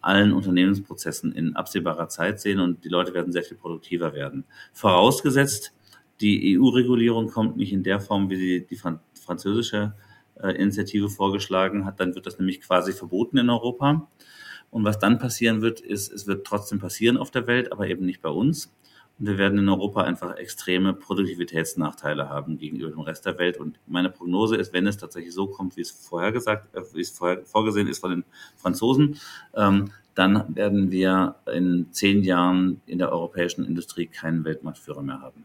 allen 0.00 0.32
Unternehmensprozessen 0.32 1.32
in 1.32 1.56
absehbarer 1.56 2.08
Zeit 2.08 2.40
sehen 2.40 2.60
und 2.60 2.84
die 2.84 2.88
Leute 2.88 3.14
werden 3.14 3.32
sehr 3.32 3.42
viel 3.42 3.56
produktiver 3.56 4.14
werden. 4.14 4.44
Vorausgesetzt, 4.72 5.74
die 6.20 6.58
EU-Regulierung 6.58 7.28
kommt 7.28 7.56
nicht 7.56 7.72
in 7.72 7.82
der 7.82 8.00
Form, 8.00 8.30
wie 8.30 8.36
sie 8.36 8.66
die 8.66 8.76
französische 8.76 9.94
äh, 10.42 10.52
Initiative 10.52 11.08
vorgeschlagen 11.08 11.84
hat, 11.84 12.00
dann 12.00 12.14
wird 12.14 12.26
das 12.26 12.38
nämlich 12.38 12.60
quasi 12.60 12.92
verboten 12.92 13.38
in 13.38 13.50
Europa. 13.50 14.08
Und 14.70 14.84
was 14.84 14.98
dann 14.98 15.18
passieren 15.18 15.62
wird, 15.62 15.80
ist, 15.80 16.12
es 16.12 16.26
wird 16.26 16.46
trotzdem 16.46 16.78
passieren 16.78 17.16
auf 17.16 17.30
der 17.30 17.46
Welt, 17.46 17.72
aber 17.72 17.88
eben 17.88 18.06
nicht 18.06 18.22
bei 18.22 18.28
uns. 18.28 18.72
Wir 19.22 19.36
werden 19.36 19.58
in 19.58 19.68
Europa 19.68 20.02
einfach 20.02 20.36
extreme 20.36 20.94
Produktivitätsnachteile 20.94 22.30
haben 22.30 22.56
gegenüber 22.56 22.88
dem 22.88 23.00
Rest 23.00 23.26
der 23.26 23.38
Welt. 23.38 23.58
Und 23.58 23.78
meine 23.86 24.08
Prognose 24.08 24.56
ist, 24.56 24.72
wenn 24.72 24.86
es 24.86 24.96
tatsächlich 24.96 25.34
so 25.34 25.46
kommt, 25.46 25.76
wie 25.76 25.82
es 25.82 25.90
vorher 25.90 26.32
gesagt, 26.32 26.74
äh, 26.74 26.80
wie 26.94 27.02
es 27.02 27.10
vorher 27.10 27.44
vorgesehen 27.44 27.86
ist 27.86 27.98
von 27.98 28.10
den 28.10 28.24
Franzosen, 28.56 29.20
ähm, 29.54 29.92
dann 30.14 30.54
werden 30.54 30.90
wir 30.90 31.36
in 31.52 31.88
zehn 31.92 32.22
Jahren 32.22 32.80
in 32.86 32.98
der 32.98 33.12
europäischen 33.12 33.64
Industrie 33.64 34.06
keinen 34.06 34.44
Weltmarktführer 34.44 35.02
mehr 35.02 35.20
haben. 35.20 35.44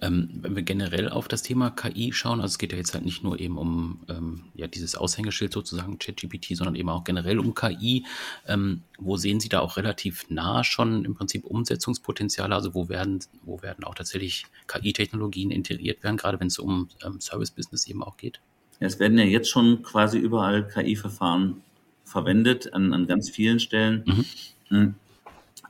Ähm, 0.00 0.30
wenn 0.40 0.56
wir 0.56 0.62
generell 0.62 1.08
auf 1.08 1.28
das 1.28 1.42
Thema 1.42 1.70
KI 1.70 2.12
schauen, 2.12 2.40
also 2.40 2.52
es 2.52 2.58
geht 2.58 2.72
ja 2.72 2.78
jetzt 2.78 2.94
halt 2.94 3.04
nicht 3.04 3.22
nur 3.22 3.38
eben 3.38 3.58
um 3.58 4.00
ähm, 4.08 4.44
ja, 4.54 4.66
dieses 4.66 4.94
Aushängeschild 4.94 5.52
sozusagen, 5.52 5.98
ChatGPT, 5.98 6.56
sondern 6.56 6.74
eben 6.74 6.88
auch 6.88 7.04
generell 7.04 7.38
um 7.38 7.54
KI. 7.54 8.04
Ähm, 8.46 8.82
wo 8.98 9.16
sehen 9.16 9.40
Sie 9.40 9.48
da 9.48 9.60
auch 9.60 9.76
relativ 9.76 10.28
nah 10.30 10.64
schon 10.64 11.04
im 11.04 11.14
Prinzip 11.14 11.44
Umsetzungspotenziale? 11.44 12.54
Also 12.54 12.74
wo 12.74 12.88
werden, 12.88 13.20
wo 13.42 13.62
werden 13.62 13.84
auch 13.84 13.94
tatsächlich 13.94 14.46
KI-Technologien 14.66 15.50
integriert 15.50 16.02
werden, 16.02 16.16
gerade 16.16 16.40
wenn 16.40 16.48
es 16.48 16.58
um 16.58 16.88
ähm, 17.04 17.20
Service-Business 17.20 17.86
eben 17.88 18.02
auch 18.02 18.16
geht? 18.16 18.40
es 18.80 19.00
werden 19.00 19.18
ja 19.18 19.24
jetzt 19.24 19.50
schon 19.50 19.82
quasi 19.82 20.18
überall 20.18 20.66
KI-Verfahren 20.66 21.62
verwendet 22.08 22.72
an, 22.72 22.92
an 22.92 23.06
ganz 23.06 23.30
vielen 23.30 23.60
Stellen. 23.60 24.02
Mhm. 24.06 24.24
Hm. 24.68 24.94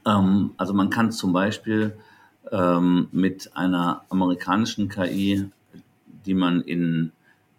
Ähm, 0.06 0.50
also 0.56 0.72
man 0.72 0.90
kann 0.90 1.12
zum 1.12 1.32
Beispiel 1.32 1.96
ähm, 2.50 3.08
mit 3.12 3.56
einer 3.56 4.04
amerikanischen 4.08 4.88
KI, 4.88 5.50
die 6.24 6.34
man 6.34 6.62
in, 6.62 7.12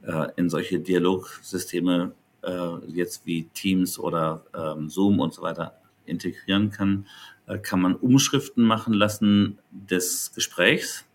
äh, 0.04 0.28
in 0.36 0.50
solche 0.50 0.80
Dialogsysteme 0.80 2.14
äh, 2.44 2.86
jetzt 2.88 3.26
wie 3.26 3.44
Teams 3.54 4.00
oder 4.00 4.46
ähm, 4.54 4.90
Zoom 4.90 5.20
und 5.20 5.34
so 5.34 5.42
weiter 5.42 5.80
integrieren 6.06 6.72
kann, 6.72 7.06
äh, 7.48 7.58
kann 7.58 7.82
man 7.82 7.96
Umschriften 7.96 8.64
machen 8.64 8.94
lassen 8.94 9.60
des 9.72 10.32
Gesprächs 10.34 11.06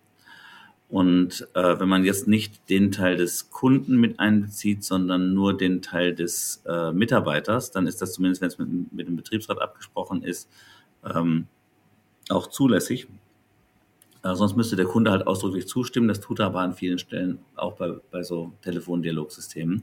und 0.88 1.48
äh, 1.54 1.80
wenn 1.80 1.88
man 1.88 2.04
jetzt 2.04 2.28
nicht 2.28 2.68
den 2.68 2.92
Teil 2.92 3.16
des 3.16 3.50
Kunden 3.50 3.96
mit 3.96 4.20
einbezieht, 4.20 4.84
sondern 4.84 5.34
nur 5.34 5.56
den 5.56 5.82
Teil 5.82 6.14
des 6.14 6.62
äh, 6.66 6.92
Mitarbeiters, 6.92 7.70
dann 7.70 7.86
ist 7.86 8.02
das 8.02 8.12
zumindest, 8.12 8.42
wenn 8.42 8.48
es 8.48 8.58
mit, 8.58 8.92
mit 8.92 9.08
dem 9.08 9.16
Betriebsrat 9.16 9.60
abgesprochen 9.60 10.22
ist, 10.22 10.48
ähm, 11.04 11.46
auch 12.28 12.46
zulässig. 12.48 13.08
Äh, 14.22 14.34
sonst 14.34 14.56
müsste 14.56 14.76
der 14.76 14.86
Kunde 14.86 15.10
halt 15.10 15.26
ausdrücklich 15.26 15.68
zustimmen. 15.68 16.08
Das 16.08 16.20
tut 16.20 16.40
er 16.40 16.46
aber 16.46 16.60
an 16.60 16.74
vielen 16.74 16.98
Stellen 16.98 17.38
auch 17.56 17.76
bei, 17.76 17.94
bei 18.10 18.22
so 18.22 18.52
Telefondialogsystemen. 18.62 19.82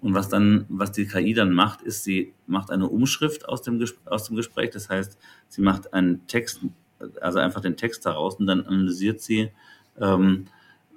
Und 0.00 0.14
was 0.14 0.28
dann, 0.28 0.64
was 0.68 0.92
die 0.92 1.06
KI 1.06 1.34
dann 1.34 1.52
macht, 1.52 1.82
ist, 1.82 2.04
sie 2.04 2.32
macht 2.46 2.70
eine 2.70 2.88
Umschrift 2.88 3.48
aus 3.48 3.62
dem, 3.62 3.84
aus 4.04 4.24
dem 4.24 4.36
Gespräch. 4.36 4.70
Das 4.70 4.88
heißt, 4.88 5.18
sie 5.48 5.62
macht 5.62 5.92
einen 5.92 6.26
Text, 6.26 6.60
also 7.20 7.38
einfach 7.38 7.60
den 7.60 7.76
Text 7.76 8.06
daraus 8.06 8.36
und 8.36 8.46
dann 8.46 8.64
analysiert 8.64 9.20
sie, 9.20 9.50
ähm, 10.00 10.46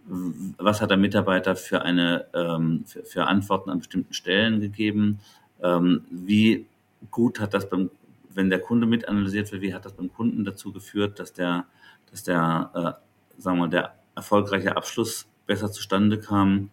was 0.05 0.81
hat 0.81 0.89
der 0.89 0.97
Mitarbeiter 0.97 1.55
für 1.55 1.81
eine 1.81 2.25
ähm, 2.33 2.83
für, 2.85 3.03
für, 3.03 3.27
Antworten 3.27 3.69
an 3.69 3.79
bestimmten 3.79 4.13
Stellen 4.13 4.59
gegeben? 4.59 5.19
Ähm, 5.61 6.03
wie 6.09 6.65
gut 7.11 7.39
hat 7.39 7.53
das 7.53 7.69
beim, 7.69 7.89
wenn 8.33 8.49
der 8.49 8.59
Kunde 8.59 8.85
mit 8.85 9.07
analysiert 9.07 9.51
wird, 9.51 9.61
wie 9.61 9.73
hat 9.73 9.85
das 9.85 9.93
beim 9.93 10.11
Kunden 10.11 10.43
dazu 10.43 10.73
geführt, 10.73 11.19
dass 11.19 11.33
der, 11.33 11.65
dass 12.11 12.23
der, 12.23 12.97
äh, 13.37 13.41
sagen 13.41 13.59
wir, 13.59 13.67
der 13.67 13.93
erfolgreiche 14.15 14.75
Abschluss 14.75 15.27
besser 15.47 15.71
zustande 15.71 16.19
kam? 16.19 16.69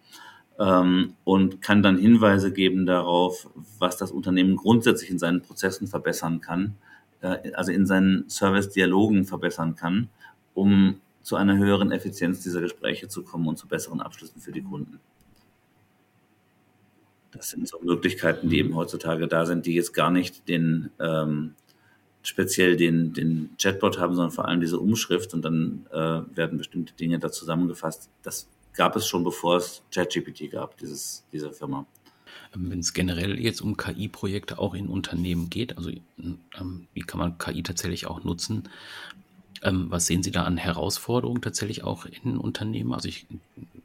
Ähm, 0.58 1.14
und 1.24 1.62
kann 1.62 1.82
dann 1.82 1.96
Hinweise 1.96 2.52
geben 2.52 2.84
darauf, 2.84 3.48
was 3.78 3.96
das 3.96 4.10
Unternehmen 4.10 4.56
grundsätzlich 4.56 5.10
in 5.10 5.18
seinen 5.18 5.40
Prozessen 5.40 5.86
verbessern 5.86 6.40
kann, 6.42 6.76
äh, 7.22 7.52
also 7.54 7.72
in 7.72 7.86
seinen 7.86 8.28
Service-Dialogen 8.28 9.24
verbessern 9.24 9.74
kann, 9.74 10.10
um 10.52 11.00
zu 11.22 11.36
einer 11.36 11.56
höheren 11.56 11.92
Effizienz 11.92 12.42
dieser 12.42 12.60
Gespräche 12.60 13.08
zu 13.08 13.22
kommen 13.22 13.46
und 13.46 13.58
zu 13.58 13.68
besseren 13.68 14.00
Abschlüssen 14.00 14.40
für 14.40 14.52
die 14.52 14.62
Kunden. 14.62 15.00
Das 17.32 17.50
sind 17.50 17.68
so 17.68 17.78
Möglichkeiten, 17.80 18.48
die 18.48 18.58
eben 18.58 18.74
heutzutage 18.74 19.28
da 19.28 19.46
sind, 19.46 19.66
die 19.66 19.74
jetzt 19.74 19.92
gar 19.92 20.10
nicht 20.10 20.48
den 20.48 20.90
ähm, 20.98 21.54
speziell 22.22 22.76
den, 22.76 23.12
den 23.12 23.50
Chatbot 23.60 23.98
haben, 23.98 24.14
sondern 24.14 24.32
vor 24.32 24.46
allem 24.46 24.60
diese 24.60 24.78
Umschrift 24.78 25.32
und 25.34 25.42
dann 25.42 25.86
äh, 25.90 26.36
werden 26.36 26.58
bestimmte 26.58 26.92
Dinge 26.94 27.18
da 27.18 27.30
zusammengefasst. 27.30 28.10
Das 28.22 28.48
gab 28.74 28.96
es 28.96 29.06
schon, 29.06 29.24
bevor 29.24 29.56
es 29.56 29.82
ChatGPT 29.92 30.50
gab, 30.50 30.76
dieses, 30.78 31.24
diese 31.32 31.52
Firma. 31.52 31.86
Wenn 32.54 32.80
es 32.80 32.92
generell 32.92 33.38
jetzt 33.38 33.60
um 33.60 33.76
KI-Projekte 33.76 34.58
auch 34.58 34.74
in 34.74 34.88
Unternehmen 34.88 35.50
geht, 35.50 35.76
also 35.76 35.90
ähm, 35.90 36.86
wie 36.92 37.00
kann 37.00 37.18
man 37.18 37.38
KI 37.38 37.62
tatsächlich 37.62 38.06
auch 38.06 38.24
nutzen? 38.24 38.68
Ähm, 39.62 39.90
was 39.90 40.06
sehen 40.06 40.22
Sie 40.22 40.30
da 40.30 40.44
an 40.44 40.56
Herausforderungen 40.56 41.42
tatsächlich 41.42 41.84
auch 41.84 42.06
in 42.06 42.38
Unternehmen? 42.38 42.92
Also 42.94 43.08
ich 43.08 43.26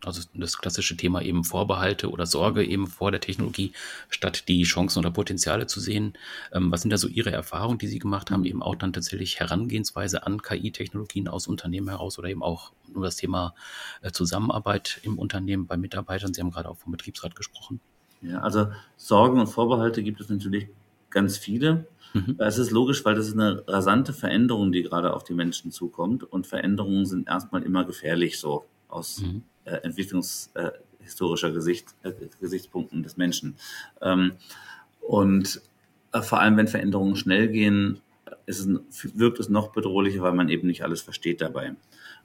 also 0.06 0.22
das 0.34 0.58
klassische 0.58 0.98
Thema 0.98 1.22
eben 1.22 1.44
Vorbehalte 1.44 2.10
oder 2.10 2.26
Sorge 2.26 2.64
eben 2.64 2.88
vor 2.88 3.12
der 3.12 3.22
Technologie, 3.22 3.74
statt 4.10 4.48
die 4.48 4.64
Chancen 4.64 5.00
oder 5.00 5.12
Potenziale 5.12 5.68
zu 5.68 5.80
sehen. 5.80 6.14
Ähm, 6.52 6.72
was 6.72 6.82
sind 6.82 6.92
da 6.92 6.98
so 6.98 7.08
Ihre 7.08 7.32
Erfahrungen, 7.32 7.78
die 7.78 7.88
Sie 7.88 8.00
gemacht 8.00 8.32
haben, 8.32 8.46
eben 8.46 8.62
auch 8.62 8.76
dann 8.76 8.94
tatsächlich 8.94 9.40
Herangehensweise 9.40 10.26
an 10.26 10.42
KI-Technologien 10.42 11.28
aus 11.28 11.48
Unternehmen 11.48 11.90
heraus 11.90 12.20
oder 12.20 12.30
eben 12.30 12.44
auch 12.44 12.72
nur 12.94 13.04
das 13.04 13.16
Thema 13.16 13.56
äh, 14.02 14.12
Zusammenarbeit 14.12 15.00
im 15.04 15.18
Unternehmen 15.18 15.68
bei 15.68 15.78
Mitarbeitern? 15.78 16.34
Sie 16.34 16.42
haben 16.42 16.52
gerade 16.52 16.70
auch 16.70 16.78
vom 16.78 16.92
Betriebsrat 16.92 17.36
gesprochen. 17.36 17.80
Ja, 18.22 18.40
also 18.40 18.68
Sorgen 18.98 19.40
und 19.40 19.48
Vorbehalte 19.48 20.02
gibt 20.04 20.22
es 20.22 20.30
natürlich 20.30 20.68
ganz 21.16 21.38
viele. 21.38 21.88
Mhm. 22.14 22.36
Es 22.38 22.60
ist 22.60 22.72
logisch, 22.72 23.04
weil 23.06 23.16
das 23.16 23.28
ist 23.28 23.34
eine 23.34 23.64
rasante 23.68 24.14
Veränderung, 24.14 24.72
die 24.72 24.84
gerade 24.84 25.14
auf 25.14 25.24
die 25.24 25.34
Menschen 25.34 25.72
zukommt. 25.72 26.24
Und 26.24 26.46
Veränderungen 26.46 27.06
sind 27.06 27.28
erstmal 27.28 27.64
immer 27.64 27.86
gefährlich, 27.86 28.38
so 28.38 28.66
aus 28.90 29.22
mhm. 29.22 29.42
äh, 29.64 29.78
entwicklungshistorischer 29.78 31.50
äh, 31.50 31.54
Gesicht, 31.54 31.96
äh, 32.04 32.12
Gesichtspunkten 32.40 33.02
des 33.02 33.18
Menschen. 33.18 33.56
Ähm, 34.02 34.34
und 35.02 35.62
äh, 36.12 36.22
vor 36.22 36.42
allem, 36.42 36.58
wenn 36.58 36.68
Veränderungen 36.68 37.16
schnell 37.16 37.48
gehen, 37.48 38.02
es, 38.46 38.68
wirkt 39.16 39.40
es 39.40 39.50
noch 39.50 39.72
bedrohlicher, 39.72 40.22
weil 40.22 40.34
man 40.34 40.50
eben 40.50 40.68
nicht 40.68 40.84
alles 40.84 41.02
versteht 41.02 41.42
dabei. 41.42 41.76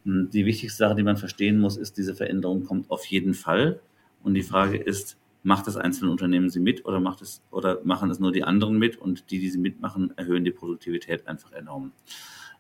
Und 0.05 0.31
die 0.31 0.47
wichtigste 0.47 0.79
Sache, 0.79 0.97
die 0.97 1.03
man 1.03 1.17
verstehen 1.17 1.59
muss, 1.59 1.77
ist, 1.77 1.97
diese 1.97 2.15
Veränderung 2.15 2.65
kommt 2.65 2.91
auf 2.91 3.05
jeden 3.07 3.35
Fall. 3.35 3.81
Und 4.23 4.35
die 4.35 4.43
Frage 4.43 4.79
ist, 4.79 5.17
macht 5.43 5.67
das 5.67 5.77
einzelne 5.77 6.11
Unternehmen 6.11 6.51
sie 6.51 6.61
mit 6.61 6.85
oder 6.85 7.01
macht 7.01 7.23
es 7.23 7.43
oder 7.51 7.81
machen 7.85 8.11
es 8.11 8.19
nur 8.19 8.33
die 8.33 8.45
anderen 8.45 8.79
mit 8.79 8.97
und 8.97 9.31
die, 9.31 9.39
die 9.39 9.51
sie 9.51 9.59
mitmachen, 9.59 10.13
erhöhen 10.17 10.45
die 10.45 10.51
Produktivität 10.51 11.27
einfach 11.27 11.53
enorm. 11.53 11.93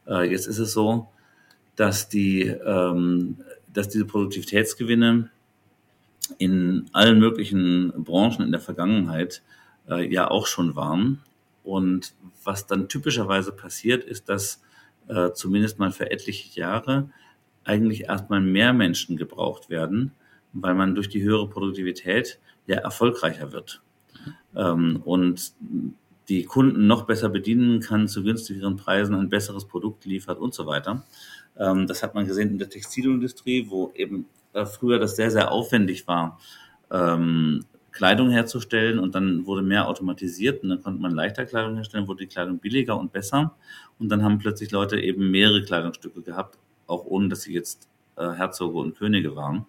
Äh, 0.07 0.31
jetzt 0.31 0.47
ist 0.47 0.59
es 0.59 0.73
so, 0.73 1.09
dass 1.77 2.09
die, 2.09 2.43
ähm, 2.43 3.39
dass 3.73 3.89
diese 3.89 4.07
Produktivitätsgewinne 4.07 5.31
in 6.39 6.87
allen 6.93 7.19
möglichen 7.19 7.93
Branchen 7.97 8.45
in 8.45 8.53
der 8.53 8.61
Vergangenheit 8.61 9.43
äh, 9.89 10.11
ja 10.13 10.31
auch 10.31 10.47
schon 10.47 10.77
waren. 10.77 11.21
Und 11.63 12.15
was 12.45 12.67
dann 12.67 12.89
typischerweise 12.89 13.53
passiert, 13.53 14.05
ist, 14.05 14.29
dass 14.29 14.63
äh, 15.09 15.33
zumindest 15.33 15.79
mal 15.79 15.91
für 15.91 16.11
etliche 16.11 16.59
Jahre 16.59 17.11
eigentlich 17.65 18.05
erstmal 18.05 18.41
mehr 18.41 18.73
Menschen 18.73 19.17
gebraucht 19.17 19.69
werden, 19.69 20.13
weil 20.53 20.75
man 20.75 20.95
durch 20.95 21.09
die 21.09 21.23
höhere 21.23 21.49
Produktivität 21.49 22.39
ja 22.71 22.79
erfolgreicher 22.79 23.53
wird 23.53 23.83
ähm, 24.55 25.03
und 25.05 25.53
die 26.29 26.45
Kunden 26.45 26.87
noch 26.87 27.07
besser 27.07 27.29
bedienen 27.29 27.81
kann, 27.81 28.09
zu 28.09 28.23
günstigeren 28.23 28.77
Preisen 28.77 29.15
ein 29.15 29.29
besseres 29.29 29.65
Produkt 29.67 30.05
liefert 30.05 30.39
und 30.39 30.55
so 30.55 30.67
weiter. 30.67 31.05
Ähm, 31.59 31.87
das 31.87 32.03
hat 32.03 32.15
man 32.15 32.27
gesehen 32.27 32.51
in 32.51 32.59
der 32.59 32.69
Textilindustrie, 32.69 33.67
wo 33.69 33.91
eben 33.95 34.27
äh, 34.53 34.65
früher 34.65 34.99
das 34.99 35.17
sehr, 35.17 35.31
sehr 35.31 35.51
aufwendig 35.51 36.07
war, 36.07 36.39
ähm, 36.91 37.65
Kleidung 37.93 38.31
herzustellen 38.31 39.01
und 39.01 39.17
dann 39.17 39.47
wurde 39.47 39.63
mehr 39.63 39.89
automatisiert 39.89 40.63
und 40.63 40.69
dann 40.69 40.83
konnte 40.83 41.03
man 41.03 41.11
leichter 41.11 41.45
Kleidung 41.45 41.75
herstellen, 41.75 42.07
wurde 42.07 42.21
die 42.21 42.29
Kleidung 42.29 42.59
billiger 42.59 42.97
und 42.97 43.13
besser 43.13 43.57
und 43.99 44.09
dann 44.09 44.23
haben 44.23 44.39
plötzlich 44.39 44.71
Leute 44.71 45.01
eben 45.01 45.31
mehrere 45.31 45.65
Kleidungsstücke 45.65 46.23
gehabt, 46.23 46.57
auch 46.87 47.05
ohne 47.05 47.29
dass 47.29 47.43
sie 47.43 47.53
jetzt 47.53 47.89
äh, 48.17 48.31
Herzoge 48.31 48.79
und 48.79 48.97
Könige 48.97 49.35
waren. 49.35 49.67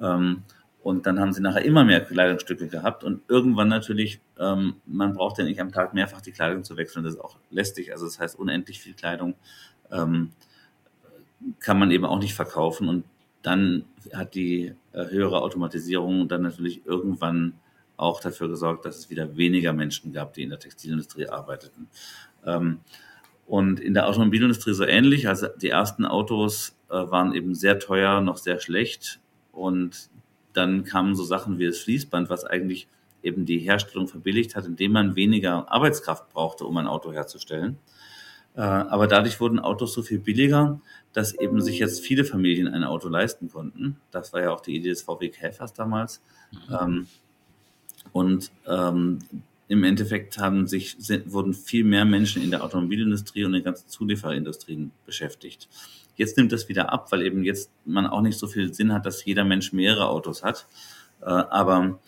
Ähm, 0.00 0.44
und 0.82 1.06
dann 1.06 1.20
haben 1.20 1.32
sie 1.32 1.40
nachher 1.40 1.64
immer 1.64 1.84
mehr 1.84 2.00
Kleidungsstücke 2.00 2.68
gehabt 2.68 3.04
und 3.04 3.22
irgendwann 3.28 3.68
natürlich, 3.68 4.20
ähm, 4.38 4.76
man 4.86 5.14
braucht 5.14 5.38
ja 5.38 5.44
nicht 5.44 5.60
am 5.60 5.72
Tag 5.72 5.94
mehrfach 5.94 6.20
die 6.20 6.32
Kleidung 6.32 6.64
zu 6.64 6.76
wechseln, 6.76 7.04
das 7.04 7.14
ist 7.14 7.20
auch 7.20 7.36
lästig, 7.50 7.92
also 7.92 8.04
das 8.04 8.18
heißt 8.18 8.38
unendlich 8.38 8.80
viel 8.80 8.94
Kleidung 8.94 9.34
ähm, 9.90 10.30
kann 11.60 11.78
man 11.78 11.90
eben 11.90 12.04
auch 12.04 12.18
nicht 12.18 12.34
verkaufen 12.34 12.88
und 12.88 13.04
dann 13.42 13.84
hat 14.14 14.34
die 14.34 14.74
äh, 14.92 15.06
höhere 15.06 15.42
Automatisierung 15.42 16.28
dann 16.28 16.42
natürlich 16.42 16.86
irgendwann 16.86 17.54
auch 17.96 18.20
dafür 18.20 18.48
gesorgt, 18.48 18.84
dass 18.84 18.98
es 18.98 19.10
wieder 19.10 19.36
weniger 19.36 19.72
Menschen 19.72 20.12
gab, 20.12 20.34
die 20.34 20.42
in 20.42 20.50
der 20.50 20.58
Textilindustrie 20.58 21.28
arbeiteten. 21.28 21.88
Ähm, 22.44 22.80
und 23.46 23.80
in 23.80 23.94
der 23.94 24.08
Automobilindustrie 24.08 24.72
so 24.72 24.84
ähnlich. 24.84 25.28
Also 25.28 25.48
die 25.48 25.68
ersten 25.68 26.04
Autos 26.04 26.76
äh, 26.88 26.94
waren 26.94 27.34
eben 27.34 27.54
sehr 27.54 27.78
teuer, 27.78 28.20
noch 28.20 28.38
sehr 28.38 28.60
schlecht. 28.60 29.20
Und 29.52 30.08
dann 30.52 30.84
kamen 30.84 31.14
so 31.14 31.24
Sachen 31.24 31.58
wie 31.58 31.66
das 31.66 31.78
Fließband, 31.78 32.30
was 32.30 32.44
eigentlich 32.44 32.88
eben 33.22 33.44
die 33.44 33.58
Herstellung 33.58 34.08
verbilligt 34.08 34.56
hat, 34.56 34.66
indem 34.66 34.92
man 34.92 35.16
weniger 35.16 35.70
Arbeitskraft 35.70 36.28
brauchte, 36.30 36.64
um 36.64 36.76
ein 36.76 36.86
Auto 36.86 37.12
herzustellen. 37.12 37.78
Äh, 38.54 38.60
aber 38.60 39.06
dadurch 39.06 39.40
wurden 39.40 39.58
Autos 39.58 39.94
so 39.94 40.02
viel 40.02 40.18
billiger, 40.18 40.80
dass 41.12 41.32
eben 41.34 41.60
sich 41.60 41.78
jetzt 41.78 42.00
viele 42.04 42.24
Familien 42.24 42.68
ein 42.68 42.84
Auto 42.84 43.08
leisten 43.08 43.50
konnten. 43.50 43.96
Das 44.10 44.32
war 44.32 44.42
ja 44.42 44.50
auch 44.50 44.60
die 44.60 44.76
Idee 44.76 44.90
des 44.90 45.02
VW 45.02 45.28
Käfers 45.28 45.72
damals. 45.72 46.20
Mhm. 46.50 46.76
Ähm, 46.80 47.06
und 48.12 48.50
ähm, 48.66 49.20
im 49.72 49.84
Endeffekt 49.84 50.36
haben 50.36 50.66
sich, 50.66 50.98
wurden 51.24 51.54
viel 51.54 51.82
mehr 51.82 52.04
Menschen 52.04 52.42
in 52.42 52.50
der 52.50 52.62
Automobilindustrie 52.62 53.42
und 53.44 53.54
in 53.54 53.60
den 53.60 53.64
ganzen 53.64 53.88
Zulieferindustrien 53.88 54.90
beschäftigt. 55.06 55.66
Jetzt 56.14 56.36
nimmt 56.36 56.52
das 56.52 56.68
wieder 56.68 56.92
ab, 56.92 57.10
weil 57.10 57.22
eben 57.22 57.42
jetzt 57.42 57.70
man 57.86 58.06
auch 58.06 58.20
nicht 58.20 58.38
so 58.38 58.46
viel 58.46 58.74
Sinn 58.74 58.92
hat, 58.92 59.06
dass 59.06 59.24
jeder 59.24 59.44
Mensch 59.44 59.72
mehrere 59.72 60.08
Autos 60.08 60.42
hat. 60.44 60.66
Äh, 61.22 61.24
aber 61.24 61.98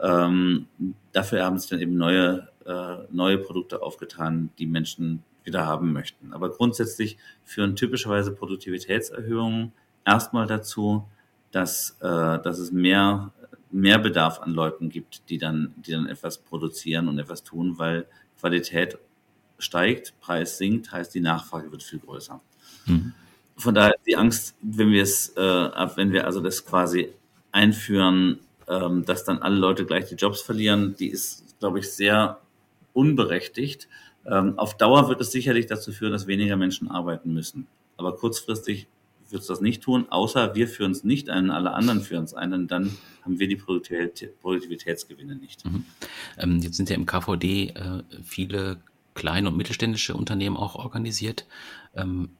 ähm, 0.00 0.68
dafür 1.10 1.44
haben 1.44 1.58
sich 1.58 1.68
dann 1.68 1.80
eben 1.80 1.96
neue, 1.96 2.50
äh, 2.64 2.98
neue 3.10 3.38
Produkte 3.38 3.82
aufgetan, 3.82 4.50
die 4.60 4.66
Menschen 4.66 5.24
wieder 5.42 5.66
haben 5.66 5.92
möchten. 5.92 6.32
Aber 6.32 6.50
grundsätzlich 6.50 7.18
führen 7.44 7.74
typischerweise 7.74 8.30
Produktivitätserhöhungen 8.30 9.72
erstmal 10.06 10.46
dazu, 10.46 11.08
dass, 11.50 11.96
äh, 12.00 12.06
dass 12.06 12.60
es 12.60 12.70
mehr, 12.70 13.32
mehr 13.70 13.98
Bedarf 13.98 14.40
an 14.40 14.52
Leuten 14.52 14.88
gibt, 14.88 15.28
die 15.28 15.38
dann, 15.38 15.74
die 15.76 15.92
dann 15.92 16.06
etwas 16.06 16.38
produzieren 16.38 17.08
und 17.08 17.18
etwas 17.18 17.44
tun, 17.44 17.78
weil 17.78 18.06
Qualität 18.40 18.98
steigt, 19.58 20.14
Preis 20.20 20.58
sinkt, 20.58 20.92
heißt 20.92 21.14
die 21.14 21.20
Nachfrage 21.20 21.70
wird 21.70 21.82
viel 21.82 21.98
größer. 21.98 22.40
Mhm 22.86 23.12
von 23.58 23.74
daher 23.74 23.96
die 24.06 24.16
Angst, 24.16 24.54
wenn 24.62 24.90
wir 24.90 25.02
es, 25.02 25.30
äh, 25.36 25.40
wenn 25.40 26.12
wir 26.12 26.24
also 26.24 26.40
das 26.40 26.64
quasi 26.64 27.12
einführen, 27.52 28.38
ähm, 28.68 29.04
dass 29.04 29.24
dann 29.24 29.38
alle 29.38 29.56
Leute 29.56 29.84
gleich 29.84 30.06
die 30.06 30.14
Jobs 30.14 30.40
verlieren, 30.40 30.94
die 30.98 31.08
ist, 31.08 31.58
glaube 31.58 31.80
ich, 31.80 31.90
sehr 31.90 32.38
unberechtigt. 32.92 33.88
Ähm, 34.24 34.58
auf 34.58 34.76
Dauer 34.76 35.08
wird 35.08 35.20
es 35.20 35.32
sicherlich 35.32 35.66
dazu 35.66 35.92
führen, 35.92 36.12
dass 36.12 36.26
weniger 36.26 36.56
Menschen 36.56 36.88
arbeiten 36.88 37.34
müssen. 37.34 37.66
Aber 37.96 38.16
kurzfristig 38.16 38.86
wird 39.30 39.42
es 39.42 39.48
das 39.48 39.60
nicht 39.60 39.82
tun, 39.82 40.06
außer 40.10 40.54
wir 40.54 40.68
führen 40.68 40.92
es 40.92 41.04
nicht 41.04 41.28
ein, 41.30 41.50
alle 41.50 41.72
anderen 41.72 42.00
führen 42.00 42.24
es 42.24 42.34
ein, 42.34 42.68
dann 42.68 42.96
haben 43.22 43.38
wir 43.38 43.48
die 43.48 43.56
Produktivitätsgewinne 43.56 45.36
nicht. 45.36 45.64
Mhm. 45.64 45.84
Ähm, 46.38 46.60
jetzt 46.60 46.76
sind 46.76 46.90
ja 46.90 46.96
im 46.96 47.06
KVD 47.06 47.68
äh, 47.68 48.02
viele 48.22 48.80
kleine 49.14 49.48
und 49.48 49.56
mittelständische 49.56 50.14
Unternehmen 50.14 50.56
auch 50.56 50.76
organisiert. 50.76 51.46
Ähm, 51.94 52.30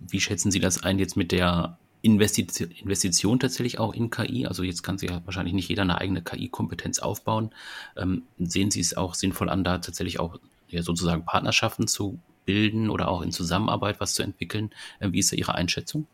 wie 0.00 0.20
schätzen 0.20 0.50
Sie 0.50 0.60
das 0.60 0.82
ein 0.82 0.98
jetzt 0.98 1.16
mit 1.16 1.32
der 1.32 1.78
Investition, 2.02 2.70
Investition 2.70 3.40
tatsächlich 3.40 3.78
auch 3.78 3.94
in 3.94 4.10
KI? 4.10 4.46
Also 4.46 4.62
jetzt 4.62 4.82
kann 4.82 4.98
sich 4.98 5.10
ja 5.10 5.22
wahrscheinlich 5.24 5.54
nicht 5.54 5.68
jeder 5.68 5.82
eine 5.82 5.98
eigene 5.98 6.22
KI-Kompetenz 6.22 6.98
aufbauen. 6.98 7.50
Ähm, 7.96 8.22
sehen 8.38 8.70
Sie 8.70 8.80
es 8.80 8.96
auch 8.96 9.14
sinnvoll 9.14 9.48
an, 9.48 9.64
da 9.64 9.78
tatsächlich 9.78 10.20
auch 10.20 10.38
ja, 10.68 10.82
sozusagen 10.82 11.24
Partnerschaften 11.24 11.86
zu 11.86 12.18
bilden 12.44 12.90
oder 12.90 13.08
auch 13.08 13.22
in 13.22 13.32
Zusammenarbeit 13.32 14.00
was 14.00 14.14
zu 14.14 14.22
entwickeln? 14.22 14.70
Äh, 15.00 15.12
wie 15.12 15.18
ist 15.18 15.32
da 15.32 15.36
Ihre 15.36 15.54
Einschätzung? 15.54 16.06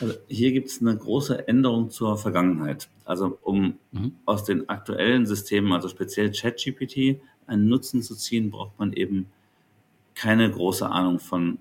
Also 0.00 0.14
hier 0.28 0.52
gibt 0.52 0.68
es 0.68 0.80
eine 0.80 0.96
große 0.96 1.46
Änderung 1.46 1.90
zur 1.90 2.16
Vergangenheit. 2.16 2.88
Also 3.04 3.38
um 3.42 3.74
mhm. 3.92 4.12
aus 4.24 4.44
den 4.44 4.68
aktuellen 4.68 5.26
Systemen, 5.26 5.72
also 5.72 5.88
speziell 5.88 6.32
ChatGPT, 6.32 7.20
einen 7.46 7.68
Nutzen 7.68 8.02
zu 8.02 8.14
ziehen, 8.14 8.50
braucht 8.50 8.78
man 8.78 8.92
eben 8.92 9.26
keine 10.14 10.50
große 10.50 10.88
Ahnung 10.88 11.18
von 11.18 11.58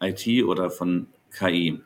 IT 0.00 0.44
oder 0.44 0.70
von 0.70 1.06
KI. 1.30 1.80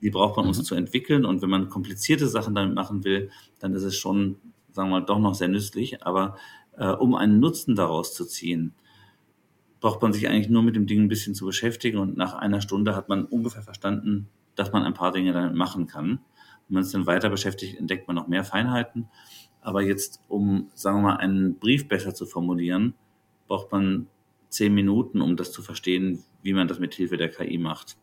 Die 0.00 0.10
braucht 0.10 0.36
man, 0.36 0.46
um 0.46 0.52
mhm. 0.52 0.60
es 0.60 0.66
zu 0.66 0.74
entwickeln. 0.74 1.24
Und 1.24 1.42
wenn 1.42 1.50
man 1.50 1.68
komplizierte 1.68 2.28
Sachen 2.28 2.54
damit 2.54 2.74
machen 2.74 3.04
will, 3.04 3.30
dann 3.58 3.74
ist 3.74 3.82
es 3.82 3.96
schon, 3.96 4.36
sagen 4.72 4.90
wir 4.90 5.00
mal, 5.00 5.06
doch 5.06 5.18
noch 5.18 5.34
sehr 5.34 5.48
nützlich. 5.48 6.04
Aber 6.04 6.36
äh, 6.76 6.88
um 6.88 7.14
einen 7.14 7.40
Nutzen 7.40 7.74
daraus 7.74 8.14
zu 8.14 8.24
ziehen, 8.24 8.74
braucht 9.80 10.02
man 10.02 10.12
sich 10.12 10.28
eigentlich 10.28 10.48
nur 10.48 10.62
mit 10.62 10.76
dem 10.76 10.86
Ding 10.86 11.02
ein 11.02 11.08
bisschen 11.08 11.34
zu 11.34 11.46
beschäftigen. 11.46 11.98
Und 11.98 12.16
nach 12.16 12.34
einer 12.34 12.60
Stunde 12.60 12.96
hat 12.96 13.08
man 13.08 13.24
ungefähr 13.24 13.62
verstanden, 13.62 14.28
dass 14.54 14.72
man 14.72 14.82
ein 14.82 14.94
paar 14.94 15.12
Dinge 15.12 15.32
damit 15.32 15.54
machen 15.54 15.86
kann. 15.86 16.20
Wenn 16.68 16.74
man 16.74 16.82
es 16.82 16.90
dann 16.90 17.06
weiter 17.06 17.30
beschäftigt, 17.30 17.78
entdeckt 17.78 18.08
man 18.08 18.16
noch 18.16 18.28
mehr 18.28 18.44
Feinheiten. 18.44 19.08
Aber 19.60 19.82
jetzt, 19.82 20.20
um, 20.28 20.70
sagen 20.74 20.98
wir 20.98 21.10
mal, 21.10 21.16
einen 21.16 21.58
Brief 21.58 21.88
besser 21.88 22.14
zu 22.14 22.26
formulieren, 22.26 22.94
braucht 23.46 23.72
man 23.72 24.06
zehn 24.48 24.74
Minuten, 24.74 25.20
um 25.20 25.36
das 25.36 25.52
zu 25.52 25.62
verstehen, 25.62 26.24
wie 26.42 26.52
man 26.52 26.68
das 26.68 26.78
mit 26.78 26.94
Hilfe 26.94 27.16
der 27.16 27.28
KI 27.28 27.58
macht. 27.58 27.96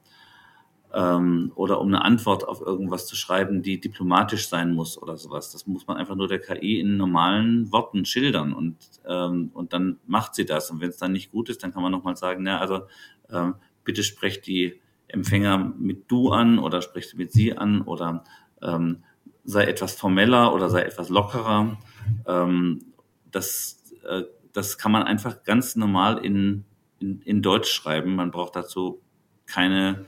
Ähm, 0.96 1.52
oder 1.56 1.82
um 1.82 1.88
eine 1.88 2.06
Antwort 2.06 2.48
auf 2.48 2.62
irgendwas 2.62 3.06
zu 3.06 3.18
schreiben, 3.18 3.62
die 3.62 3.82
diplomatisch 3.82 4.48
sein 4.48 4.74
muss 4.74 4.98
oder 4.98 5.18
sowas. 5.18 5.52
Das 5.52 5.68
muss 5.68 5.86
man 5.88 5.98
einfach 5.98 6.16
nur 6.16 6.30
der 6.30 6.40
KI 6.40 6.80
in 6.80 6.96
normalen 6.96 7.70
Worten 7.74 8.06
schildern 8.06 8.54
und, 8.54 8.78
ähm, 9.06 9.52
und 9.54 9.74
dann 9.74 9.98
macht 10.08 10.36
sie 10.36 10.46
das. 10.46 10.72
Und 10.72 10.80
wenn 10.80 10.90
es 10.90 10.98
dann 10.98 11.12
nicht 11.12 11.32
gut 11.32 11.50
ist, 11.50 11.64
dann 11.64 11.74
kann 11.74 11.84
man 11.84 11.92
nochmal 11.92 12.16
sagen, 12.16 12.48
ja, 12.48 12.60
also 12.60 12.84
ähm, 13.30 13.56
bitte 13.84 14.04
sprecht 14.04 14.48
die 14.48 14.80
Empfänger 15.08 15.58
mit 15.78 16.10
du 16.10 16.32
an 16.32 16.60
oder 16.60 16.82
sprecht 16.82 17.18
mit 17.18 17.32
sie 17.32 17.58
an 17.58 17.82
oder 17.82 18.24
ähm, 18.62 19.04
sei 19.44 19.66
etwas 19.66 19.96
formeller 19.96 20.54
oder 20.54 20.70
sei 20.70 20.82
etwas 20.82 21.10
lockerer. 21.10 21.78
Ähm, 22.26 22.86
das, 23.32 23.84
äh, 24.08 24.24
das 24.54 24.78
kann 24.78 24.92
man 24.92 25.04
einfach 25.04 25.44
ganz 25.44 25.76
normal 25.76 26.18
in, 26.18 26.66
in, 27.00 27.22
in 27.22 27.42
Deutsch 27.42 27.70
schreiben. 27.70 28.16
Man 28.16 28.32
braucht 28.32 28.56
dazu 28.56 29.02
keine, 29.46 30.06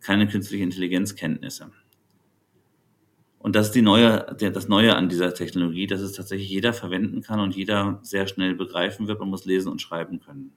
keine 0.00 0.28
künstliche 0.28 0.64
Intelligenzkenntnisse. 0.64 1.70
Und 3.38 3.54
das 3.54 3.68
ist 3.68 3.74
die 3.74 3.82
neue, 3.82 4.36
das 4.38 4.68
Neue 4.68 4.96
an 4.96 5.08
dieser 5.08 5.32
Technologie, 5.32 5.86
dass 5.86 6.00
es 6.00 6.12
tatsächlich 6.12 6.50
jeder 6.50 6.72
verwenden 6.72 7.22
kann 7.22 7.40
und 7.40 7.54
jeder 7.54 8.00
sehr 8.02 8.26
schnell 8.26 8.54
begreifen 8.54 9.06
wird. 9.06 9.20
Man 9.20 9.30
muss 9.30 9.44
lesen 9.44 9.70
und 9.70 9.80
schreiben 9.80 10.20
können. 10.20 10.52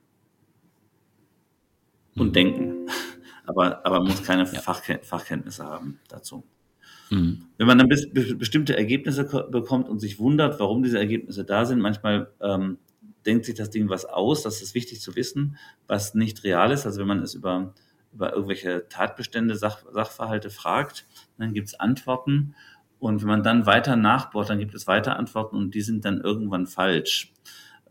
Und 2.16 2.30
mhm. 2.30 2.34
denken. 2.34 2.74
Aber, 3.44 3.86
aber 3.86 3.98
man 3.98 4.10
muss 4.10 4.24
keine 4.24 4.44
ja. 4.44 4.62
Fachkenntnisse 4.62 5.66
haben 5.66 6.00
dazu. 6.08 6.46
Mhm. 7.10 7.48
Wenn 7.58 7.68
man 7.68 7.80
dann 7.80 7.90
bis, 7.90 8.08
bestimmte 8.38 8.78
Ergebnisse 8.78 9.26
bekommt 9.52 9.90
und 9.90 10.00
sich 10.00 10.20
wundert, 10.20 10.60
warum 10.60 10.84
diese 10.84 11.00
Ergebnisse 11.00 11.44
da 11.44 11.66
sind, 11.66 11.82
manchmal 11.82 12.32
ähm, 12.40 12.78
denkt 13.26 13.46
sich 13.46 13.56
das 13.56 13.70
Ding 13.70 13.90
was 13.90 14.06
aus, 14.06 14.44
das 14.44 14.62
ist 14.62 14.74
wichtig 14.74 15.02
zu 15.02 15.16
wissen, 15.16 15.58
was 15.88 16.14
nicht 16.14 16.44
real 16.44 16.72
ist. 16.72 16.86
Also 16.86 17.02
wenn 17.02 17.08
man 17.08 17.22
es 17.22 17.34
über, 17.34 17.74
über 18.14 18.34
irgendwelche 18.34 18.88
Tatbestände, 18.90 19.56
Sach, 19.56 19.84
Sachverhalte 19.92 20.50
fragt, 20.50 21.06
dann 21.38 21.54
gibt 21.54 21.70
es 21.70 21.80
Antworten. 21.80 22.56
Und 23.00 23.22
wenn 23.22 23.28
man 23.28 23.44
dann 23.44 23.66
weiter 23.66 23.96
nachbohrt, 23.96 24.50
dann 24.50 24.60
gibt 24.60 24.76
es 24.76 24.88
weiter 24.88 25.18
Antworten 25.18 25.56
und 25.56 25.74
die 25.74 25.82
sind 25.82 26.06
dann 26.06 26.22
irgendwann 26.22 26.68
falsch. 26.68 27.34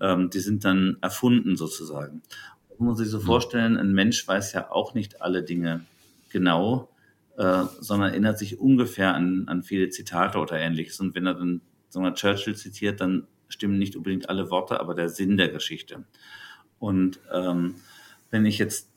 Ähm, 0.01 0.31
die 0.31 0.41
sind 0.41 0.65
dann 0.65 0.99
erfunden 1.01 1.57
sozusagen. 1.57 2.23
Das 2.69 2.79
muss 2.79 2.87
man 2.87 2.97
sich 2.97 3.09
so 3.09 3.19
mhm. 3.19 3.25
vorstellen, 3.25 3.77
ein 3.77 3.93
Mensch 3.93 4.27
weiß 4.27 4.53
ja 4.53 4.71
auch 4.71 4.95
nicht 4.95 5.21
alle 5.21 5.43
Dinge 5.43 5.85
genau 6.31 6.91
äh, 7.41 7.65
sondern 7.81 8.11
erinnert 8.11 8.39
sich 8.39 8.61
ungefähr 8.61 9.15
an, 9.15 9.45
an 9.49 9.63
viele 9.63 9.89
Zitate 9.89 10.37
oder 10.37 10.59
ähnliches. 10.59 11.01
Und 11.01 11.15
wenn 11.15 11.27
er 11.27 11.33
dann 11.33 11.63
sagen 11.89 12.05
wir, 12.05 12.13
Churchill 12.13 12.55
zitiert, 12.55 13.01
dann 13.01 13.27
stimmen 13.49 13.79
nicht 13.79 13.97
unbedingt 13.97 14.29
alle 14.29 14.51
Worte, 14.51 14.79
aber 14.79 14.95
der 14.95 15.09
Sinn 15.09 15.39
der 15.39 15.49
Geschichte. 15.49 16.05
Und 16.79 17.19
ähm, 17.33 17.77
wenn 18.31 18.45
ich 18.45 18.59
jetzt 18.59 18.90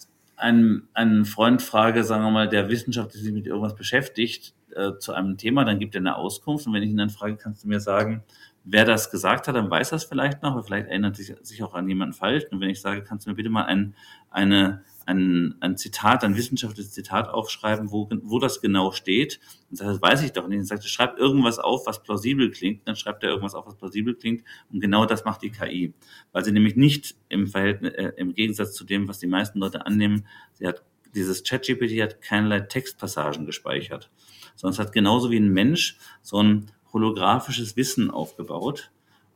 einen, 0.44 0.90
einen 0.94 1.24
Freund 1.24 1.62
frage, 1.62 2.04
sagen 2.04 2.24
wir 2.24 2.30
mal, 2.30 2.50
der 2.50 2.70
wissenschaftlich 2.70 3.24
sich 3.24 3.34
mit 3.34 3.48
irgendwas 3.48 3.76
beschäftigt, 3.76 4.54
äh, 4.76 4.98
zu 5.00 5.14
einem 5.14 5.38
Thema, 5.38 5.64
dann 5.64 5.80
gibt 5.80 5.96
er 5.96 6.02
eine 6.02 6.18
Auskunft. 6.18 6.68
Und 6.68 6.74
wenn 6.74 6.84
ich 6.84 6.90
ihn 6.90 6.98
dann 6.98 7.10
frage, 7.10 7.38
kannst 7.38 7.64
du 7.64 7.70
mir 7.70 7.80
sagen, 7.80 8.24
wer 8.66 8.84
das 8.84 9.10
gesagt 9.10 9.48
hat, 9.48 9.56
dann 9.56 9.72
weiß 9.72 9.94
es 9.94 10.04
vielleicht 10.04 10.44
noch, 10.44 10.52
aber 10.52 10.64
vielleicht 10.64 10.88
erinnert 10.88 11.16
sich, 11.16 11.34
sich 11.42 11.64
auch 11.64 11.74
an 11.74 11.88
jemanden 11.88 12.14
falsch. 12.14 12.44
Und 12.52 12.60
wenn 12.60 12.70
ich 12.70 12.82
sage, 12.82 13.04
kannst 13.04 13.26
du 13.26 13.30
mir 13.30 13.36
bitte 13.36 13.50
mal 13.50 13.64
ein, 13.64 13.96
eine 14.30 14.84
ein, 15.06 15.56
ein 15.60 15.78
Zitat, 15.78 16.24
ein 16.24 16.36
wissenschaftliches 16.36 16.92
Zitat 16.92 17.30
aufschreiben, 17.30 17.92
wo, 17.92 18.10
wo 18.24 18.40
das 18.40 18.62
genau 18.62 18.92
steht. 18.92 19.40
Und 19.70 19.80
das 19.80 20.02
weiß 20.02 20.24
ich 20.24 20.32
doch 20.34 20.48
nicht. 20.48 20.60
Und 20.60 20.66
sagt, 20.66 20.84
schreibt 20.86 21.20
irgendwas 21.20 21.60
auf, 21.60 21.86
was 21.86 22.04
plausibel 22.04 22.52
klingt. 22.52 22.88
Dann 22.88 22.96
schreibt 22.96 23.24
er 23.24 23.30
irgendwas 23.30 23.56
auf, 23.56 23.66
was 23.66 23.76
plausibel 23.76 24.16
klingt. 24.16 24.44
Und 24.72 24.80
genau 24.80 25.06
das 25.06 25.26
macht 25.26 25.42
die 25.42 25.52
KI. 25.52 25.94
Weil 26.32 26.46
sie 26.46 26.52
nämlich 26.52 26.76
nicht 26.76 27.16
im 27.30 27.48
Verhältnis, 27.48 27.94
äh, 27.94 28.14
im 28.18 28.34
Gegensatz 28.34 28.74
zu 28.74 28.84
dem, 28.84 29.08
was 29.08 29.20
die 29.20 29.28
meisten 29.28 29.60
Leute 29.60 29.86
annehmen, 29.86 30.26
sie 30.54 30.68
hat, 30.68 30.84
dieses 31.16 31.44
ChatGPT 31.44 32.02
hat 32.02 32.22
keinerlei 32.22 32.62
Textpassagen 32.62 33.46
gespeichert. 33.46 34.10
Sondern 34.56 34.74
es 34.74 34.80
hat 34.80 34.94
genauso 34.94 35.32
wie 35.32 35.38
ein 35.38 35.52
Mensch 35.52 35.98
so 36.22 36.42
ein 36.42 36.72
holographisches 36.92 37.76
Wissen 37.76 38.12
aufgebaut 38.12 38.92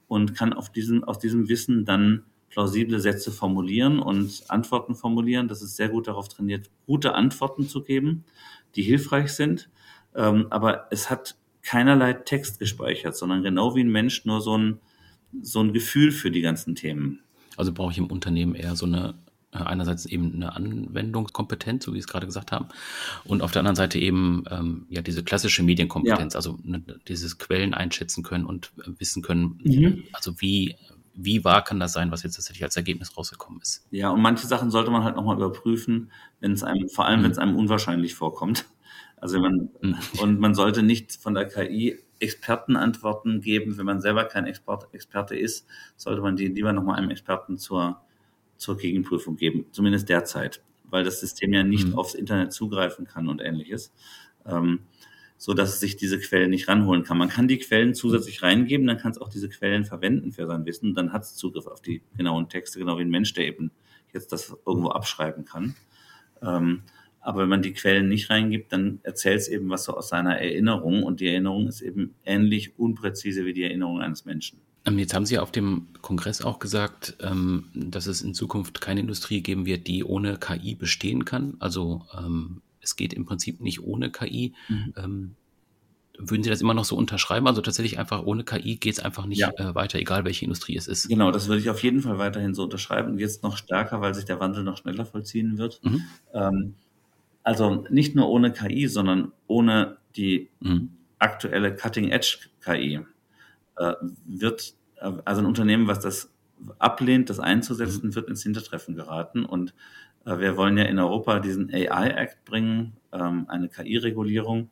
und 0.08 0.36
kann 0.36 0.54
auf 0.54 0.72
diesem, 0.72 1.04
aus 1.04 1.20
diesem 1.20 1.50
Wissen 1.50 1.86
dann 1.86 2.24
plausible 2.50 3.00
Sätze 3.00 3.32
formulieren 3.32 4.00
und 4.00 4.44
Antworten 4.48 4.96
formulieren. 4.96 5.48
Das 5.48 5.62
ist 5.62 5.76
sehr 5.76 5.90
gut 5.90 6.08
darauf 6.08 6.28
trainiert, 6.28 6.70
gute 6.86 7.14
Antworten 7.14 7.68
zu 7.68 7.84
geben, 7.84 8.26
die 8.76 8.84
hilfreich 8.84 9.34
sind. 9.34 9.70
Ähm, 10.16 10.48
aber 10.50 10.88
es 10.92 11.10
hat 11.10 11.36
keinerlei 11.62 12.14
Text 12.14 12.60
gespeichert, 12.60 13.16
sondern 13.16 13.44
genau 13.44 13.76
wie 13.76 13.84
ein 13.84 13.92
Mensch 13.92 14.26
nur 14.26 14.42
so 14.42 14.58
ein, 14.58 14.80
so 15.42 15.62
ein 15.62 15.74
Gefühl 15.74 16.12
für 16.12 16.32
die 16.32 16.42
ganzen 16.42 16.76
Themen. 16.76 17.20
Also 17.58 17.74
brauche 17.74 17.92
ich 17.92 17.98
im 17.98 18.08
Unternehmen 18.08 18.56
eher 18.56 18.76
so 18.76 18.86
eine 18.86 19.16
äh, 19.52 19.60
einerseits 19.60 20.06
eben 20.06 20.34
eine 20.34 20.56
Anwendungskompetenz, 20.56 21.86
so 21.86 21.94
wie 21.94 21.98
Sie 21.98 22.02
es 22.02 22.08
gerade 22.08 22.26
gesagt 22.26 22.52
haben, 22.52 22.68
und 23.24 23.42
auf 23.42 23.52
der 23.52 23.62
anderen 23.62 23.78
Seite 23.78 23.98
eben 23.98 24.44
ähm, 24.52 24.86
ja 24.90 25.02
diese 25.02 25.24
klassische 25.24 25.64
Medienkompetenz, 25.64 26.34
ja. 26.34 26.38
also 26.38 26.60
ne, 26.64 26.84
dieses 27.08 27.38
Quellen 27.38 27.74
einschätzen 27.74 28.24
können 28.24 28.46
und 28.46 28.72
äh, 28.80 28.90
wissen 29.00 29.24
können, 29.24 29.60
mhm. 29.64 30.04
also 30.12 30.42
wie 30.42 30.76
wie 31.20 31.44
wahr 31.44 31.64
kann 31.64 31.80
das 31.80 31.94
sein, 31.94 32.12
was 32.12 32.22
jetzt 32.22 32.36
tatsächlich 32.36 32.64
als 32.64 32.78
Ergebnis 32.78 33.18
rausgekommen 33.18 33.60
ist. 33.60 33.86
Ja, 33.90 34.12
und 34.12 34.22
manche 34.22 34.46
Sachen 34.46 34.70
sollte 34.70 34.92
man 34.92 35.04
halt 35.04 35.16
nochmal 35.16 35.36
überprüfen, 35.36 36.12
wenn 36.40 36.52
es 36.52 36.64
einem, 36.64 36.88
vor 36.90 37.06
allem 37.06 37.20
mhm. 37.20 37.24
wenn 37.26 37.32
es 37.32 37.40
einem 37.40 37.56
unwahrscheinlich 37.56 38.14
vorkommt. 38.14 38.66
Also 39.20 39.40
man, 39.40 39.70
mhm. 39.82 39.98
und 40.22 40.40
man 40.40 40.54
sollte 40.54 40.84
nicht 40.84 41.14
von 41.14 41.34
der 41.34 41.48
KI 41.48 41.98
Expertenantworten 42.20 43.42
geben, 43.42 43.78
wenn 43.78 43.86
man 43.86 44.00
selber 44.00 44.26
kein 44.26 44.46
Expert, 44.46 44.94
Experte 44.94 45.36
ist, 45.36 45.66
sollte 45.96 46.22
man 46.22 46.36
die 46.36 46.48
lieber 46.48 46.72
nochmal 46.72 46.98
einem 46.98 47.10
Experten 47.10 47.58
zur, 47.58 48.00
zur 48.58 48.78
Gegenprüfung 48.78 49.36
geben, 49.36 49.66
zumindest 49.72 50.10
derzeit, 50.10 50.62
weil 50.84 51.04
das 51.04 51.20
System 51.20 51.52
ja 51.52 51.64
nicht 51.64 51.88
mhm. 51.88 51.96
aufs 51.96 52.14
Internet 52.14 52.54
zugreifen 52.54 53.06
kann 53.06 53.28
und 53.28 53.42
ähnliches. 53.42 53.92
Ähm, 54.46 54.82
so 55.38 55.54
dass 55.54 55.74
es 55.74 55.80
sich 55.80 55.96
diese 55.96 56.20
Quellen 56.20 56.50
nicht 56.50 56.68
ranholen 56.68 57.04
kann. 57.04 57.18
Man 57.18 57.30
kann 57.30 57.48
die 57.48 57.60
Quellen 57.60 57.94
zusätzlich 57.94 58.42
reingeben, 58.42 58.88
dann 58.88 58.98
kann 58.98 59.12
es 59.12 59.20
auch 59.20 59.30
diese 59.30 59.50
Quellen 59.50 59.86
verwenden 59.86 60.32
für 60.32 60.48
sein 60.48 60.66
Wissen, 60.66 60.96
dann 60.96 61.14
hat 61.14 61.24
es 61.24 61.36
Zugriff 61.36 61.68
auf 61.68 61.82
die 61.82 62.02
genauen 62.16 62.50
Texte, 62.50 62.80
genau 62.80 62.98
wie 62.98 63.04
ein 63.04 63.10
Mensch, 63.10 63.34
der 63.34 63.46
eben 63.46 63.72
jetzt 64.14 64.32
das 64.32 64.56
irgendwo 64.66 64.90
abschreiben 64.90 65.46
kann. 65.46 65.76
Ähm, 66.42 66.82
aber 67.22 67.42
wenn 67.42 67.50
man 67.50 67.62
die 67.62 67.74
Quellen 67.74 68.08
nicht 68.08 68.30
reingibt, 68.30 68.72
dann 68.72 69.00
erzählt 69.04 69.42
es 69.42 69.48
eben 69.48 69.70
was 69.70 69.84
so 69.84 69.96
aus 69.96 70.10
seiner 70.10 70.40
Erinnerung 70.40 71.04
und 71.04 71.20
die 71.20 71.28
Erinnerung 71.28 71.68
ist 71.68 71.82
eben 71.82 72.16
ähnlich 72.24 72.80
unpräzise 72.80 73.46
wie 73.46 73.54
die 73.54 73.64
Erinnerung 73.64 74.00
eines 74.02 74.26
Menschen. 74.26 74.60
Ähm, 74.86 74.98
jetzt 74.98 75.14
haben 75.14 75.26
Sie 75.26 75.38
auf 75.38 75.52
dem 75.52 75.88
Kongress 76.02 76.42
auch 76.42 76.60
gesagt, 76.60 77.18
ähm, 77.22 77.66
dass 77.74 78.08
es 78.08 78.22
in 78.22 78.34
Zukunft 78.34 78.80
keine 78.80 79.02
Industrie 79.02 79.42
geben 79.42 79.66
wird, 79.66 79.88
die 79.88 80.04
ohne 80.06 80.38
KI 80.38 80.76
bestehen 80.76 81.26
kann. 81.26 81.58
Also 81.60 82.06
es 82.88 82.96
geht 82.96 83.14
im 83.14 83.26
Prinzip 83.26 83.62
nicht 83.62 83.84
ohne 83.84 84.12
KI. 84.12 84.54
Mhm. 84.70 84.94
Ähm, 84.98 85.36
würden 86.18 86.42
Sie 86.42 86.50
das 86.50 86.62
immer 86.62 86.74
noch 86.74 86.86
so 86.86 86.96
unterschreiben? 86.96 87.46
Also 87.48 87.62
tatsächlich 87.62 88.00
einfach 88.00 88.24
ohne 88.24 88.44
KI 88.44 88.78
geht 88.78 88.94
es 88.94 89.00
einfach 89.00 89.28
nicht 89.28 89.40
ja. 89.40 89.52
äh, 89.58 89.76
weiter, 89.76 90.00
egal 90.00 90.26
welche 90.26 90.46
Industrie 90.46 90.76
es 90.76 90.88
ist. 90.88 91.08
Genau, 91.10 91.30
das 91.32 91.48
würde 91.48 91.62
ich 91.62 91.70
auf 91.70 91.84
jeden 91.84 92.02
Fall 92.02 92.18
weiterhin 92.18 92.56
so 92.56 92.64
unterschreiben 92.64 93.12
und 93.12 93.20
jetzt 93.20 93.44
noch 93.44 93.58
stärker, 93.58 94.02
weil 94.02 94.16
sich 94.16 94.26
der 94.26 94.40
Wandel 94.40 94.64
noch 94.64 94.78
schneller 94.78 95.06
vollziehen 95.06 95.58
wird. 95.58 95.80
Mhm. 95.84 96.02
Ähm, 96.34 96.74
also 97.44 97.86
nicht 97.90 98.16
nur 98.16 98.30
ohne 98.30 98.52
KI, 98.52 98.88
sondern 98.88 99.32
ohne 99.46 99.98
die 100.16 100.50
mhm. 100.60 100.90
aktuelle 101.20 101.76
Cutting-Edge-KI 101.76 103.06
äh, 103.78 103.94
wird, 104.26 104.74
äh, 105.00 105.12
also 105.24 105.42
ein 105.42 105.46
Unternehmen, 105.46 105.88
was 105.88 106.00
das 106.00 106.34
ablehnt, 106.80 107.30
das 107.30 107.40
einzusetzen, 107.40 108.08
mhm. 108.08 108.16
wird 108.16 108.28
ins 108.28 108.42
Hintertreffen 108.42 108.96
geraten 108.96 109.46
und 109.46 109.76
wir 110.28 110.58
wollen 110.58 110.78
ja 110.78 110.84
in 110.86 111.00
Europa 111.00 111.40
diesen 111.40 111.74
AI-Act 111.74 112.44
bringen, 112.46 112.98
ähm, 113.14 113.46
eine 113.48 113.70
KI-Regulierung, 113.70 114.70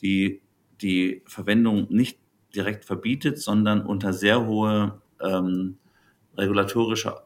die 0.00 0.40
die 0.80 1.22
Verwendung 1.26 1.86
nicht 1.90 2.18
direkt 2.54 2.84
verbietet, 2.84 3.38
sondern 3.38 3.84
unter 3.84 4.12
sehr 4.12 4.46
hohe 4.46 5.00
ähm, 5.20 5.78
regulatorische 6.36 7.22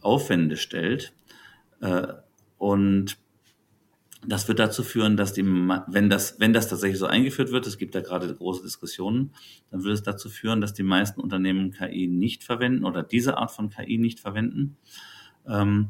Aufwände 0.00 0.56
stellt. 0.56 1.12
Äh, 1.80 2.08
und 2.58 3.16
das 4.26 4.48
wird 4.48 4.58
dazu 4.58 4.82
führen, 4.82 5.16
dass 5.16 5.32
die, 5.32 5.44
wenn 5.44 6.10
das, 6.10 6.38
wenn 6.40 6.52
das 6.52 6.68
tatsächlich 6.68 6.98
so 6.98 7.06
eingeführt 7.06 7.52
wird, 7.52 7.66
es 7.66 7.78
gibt 7.78 7.94
da 7.94 8.00
gerade 8.00 8.34
große 8.34 8.62
Diskussionen, 8.62 9.32
dann 9.70 9.82
wird 9.82 9.94
es 9.94 10.02
dazu 10.02 10.28
führen, 10.28 10.60
dass 10.60 10.74
die 10.74 10.82
meisten 10.82 11.20
Unternehmen 11.20 11.70
KI 11.70 12.06
nicht 12.06 12.44
verwenden 12.44 12.84
oder 12.84 13.02
diese 13.02 13.38
Art 13.38 13.50
von 13.50 13.70
KI 13.70 13.96
nicht 13.96 14.20
verwenden. 14.20 14.76
Ähm, 15.48 15.88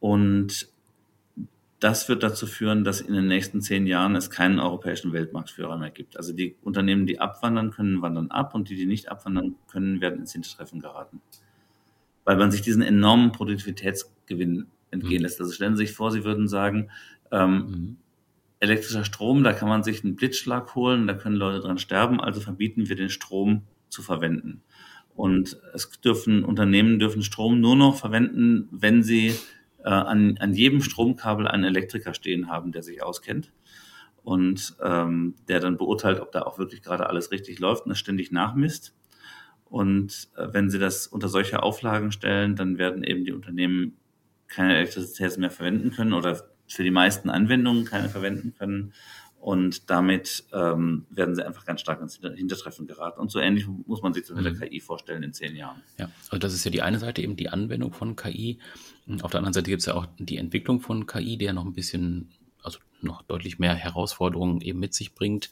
und 0.00 0.68
das 1.80 2.08
wird 2.08 2.22
dazu 2.22 2.46
führen, 2.46 2.84
dass 2.84 3.00
in 3.00 3.14
den 3.14 3.28
nächsten 3.28 3.60
zehn 3.60 3.86
Jahren 3.86 4.16
es 4.16 4.30
keinen 4.30 4.58
europäischen 4.58 5.12
Weltmarktführer 5.12 5.76
mehr 5.76 5.90
gibt. 5.90 6.16
Also 6.16 6.32
die 6.32 6.56
Unternehmen, 6.62 7.06
die 7.06 7.20
abwandern 7.20 7.70
können, 7.70 8.00
wandern 8.00 8.30
ab 8.30 8.54
und 8.54 8.70
die, 8.70 8.76
die 8.76 8.86
nicht 8.86 9.10
abwandern 9.10 9.56
können, 9.70 10.00
werden 10.00 10.20
ins 10.20 10.32
Hintertreffen 10.32 10.80
geraten. 10.80 11.20
Weil 12.24 12.38
man 12.38 12.50
sich 12.50 12.62
diesen 12.62 12.82
enormen 12.82 13.32
Produktivitätsgewinn 13.32 14.66
entgehen 14.90 15.18
mhm. 15.18 15.22
lässt. 15.22 15.40
Also 15.40 15.52
stellen 15.52 15.76
Sie 15.76 15.86
sich 15.86 15.94
vor, 15.94 16.10
Sie 16.10 16.24
würden 16.24 16.48
sagen, 16.48 16.90
ähm, 17.30 17.52
mhm. 17.52 17.96
elektrischer 18.60 19.04
Strom, 19.04 19.44
da 19.44 19.52
kann 19.52 19.68
man 19.68 19.82
sich 19.82 20.02
einen 20.02 20.16
Blitzschlag 20.16 20.74
holen, 20.74 21.06
da 21.06 21.14
können 21.14 21.36
Leute 21.36 21.60
dran 21.60 21.78
sterben, 21.78 22.20
also 22.20 22.40
verbieten 22.40 22.88
wir 22.88 22.96
den 22.96 23.10
Strom 23.10 23.62
zu 23.90 24.02
verwenden. 24.02 24.62
Und 25.14 25.58
es 25.74 25.90
dürfen, 26.00 26.44
Unternehmen 26.44 26.98
dürfen 26.98 27.22
Strom 27.22 27.60
nur 27.60 27.76
noch 27.76 27.96
verwenden, 27.96 28.68
wenn 28.70 29.02
sie 29.02 29.34
äh, 29.86 29.90
an, 29.90 30.36
an 30.38 30.52
jedem 30.52 30.82
Stromkabel 30.82 31.46
einen 31.46 31.64
Elektriker 31.64 32.12
stehen 32.12 32.48
haben, 32.48 32.72
der 32.72 32.82
sich 32.82 33.02
auskennt 33.04 33.52
und 34.24 34.76
ähm, 34.82 35.36
der 35.46 35.60
dann 35.60 35.76
beurteilt, 35.76 36.18
ob 36.18 36.32
da 36.32 36.42
auch 36.42 36.58
wirklich 36.58 36.82
gerade 36.82 37.08
alles 37.08 37.30
richtig 37.30 37.60
läuft 37.60 37.84
und 37.84 37.90
das 37.90 37.98
ständig 37.98 38.32
nachmisst. 38.32 38.96
Und 39.64 40.28
äh, 40.36 40.48
wenn 40.50 40.70
sie 40.70 40.80
das 40.80 41.06
unter 41.06 41.28
solche 41.28 41.62
Auflagen 41.62 42.10
stellen, 42.10 42.56
dann 42.56 42.78
werden 42.78 43.04
eben 43.04 43.24
die 43.24 43.32
Unternehmen 43.32 43.96
keine 44.48 44.76
Elektrizität 44.76 45.38
mehr 45.38 45.52
verwenden 45.52 45.92
können 45.92 46.12
oder 46.12 46.42
für 46.66 46.82
die 46.82 46.90
meisten 46.90 47.30
Anwendungen 47.30 47.84
keine 47.84 48.08
verwenden 48.08 48.54
können. 48.58 48.92
Und 49.46 49.90
damit 49.90 50.42
ähm, 50.52 51.06
werden 51.08 51.36
sie 51.36 51.46
einfach 51.46 51.64
ganz 51.64 51.80
stark 51.80 52.00
ins 52.00 52.16
Hintertreffen 52.16 52.88
geraten. 52.88 53.20
Und 53.20 53.30
so 53.30 53.38
ähnlich 53.38 53.68
muss 53.68 54.02
man 54.02 54.12
sich 54.12 54.26
das 54.26 54.34
mit 54.34 54.44
der 54.44 54.54
mhm. 54.54 54.58
KI 54.58 54.80
vorstellen 54.80 55.22
in 55.22 55.32
zehn 55.32 55.54
Jahren. 55.54 55.82
Ja, 55.98 56.10
also 56.30 56.38
das 56.38 56.52
ist 56.52 56.64
ja 56.64 56.72
die 56.72 56.82
eine 56.82 56.98
Seite, 56.98 57.22
eben 57.22 57.36
die 57.36 57.48
Anwendung 57.48 57.92
von 57.92 58.16
KI. 58.16 58.58
Auf 59.22 59.30
der 59.30 59.38
anderen 59.38 59.52
Seite 59.52 59.70
gibt 59.70 59.82
es 59.82 59.86
ja 59.86 59.94
auch 59.94 60.08
die 60.18 60.38
Entwicklung 60.38 60.80
von 60.80 61.06
KI, 61.06 61.38
der 61.38 61.52
noch 61.52 61.64
ein 61.64 61.74
bisschen, 61.74 62.28
also 62.66 62.78
noch 63.00 63.22
deutlich 63.22 63.58
mehr 63.58 63.74
Herausforderungen 63.74 64.60
eben 64.60 64.78
mit 64.78 64.94
sich 64.94 65.14
bringt. 65.14 65.50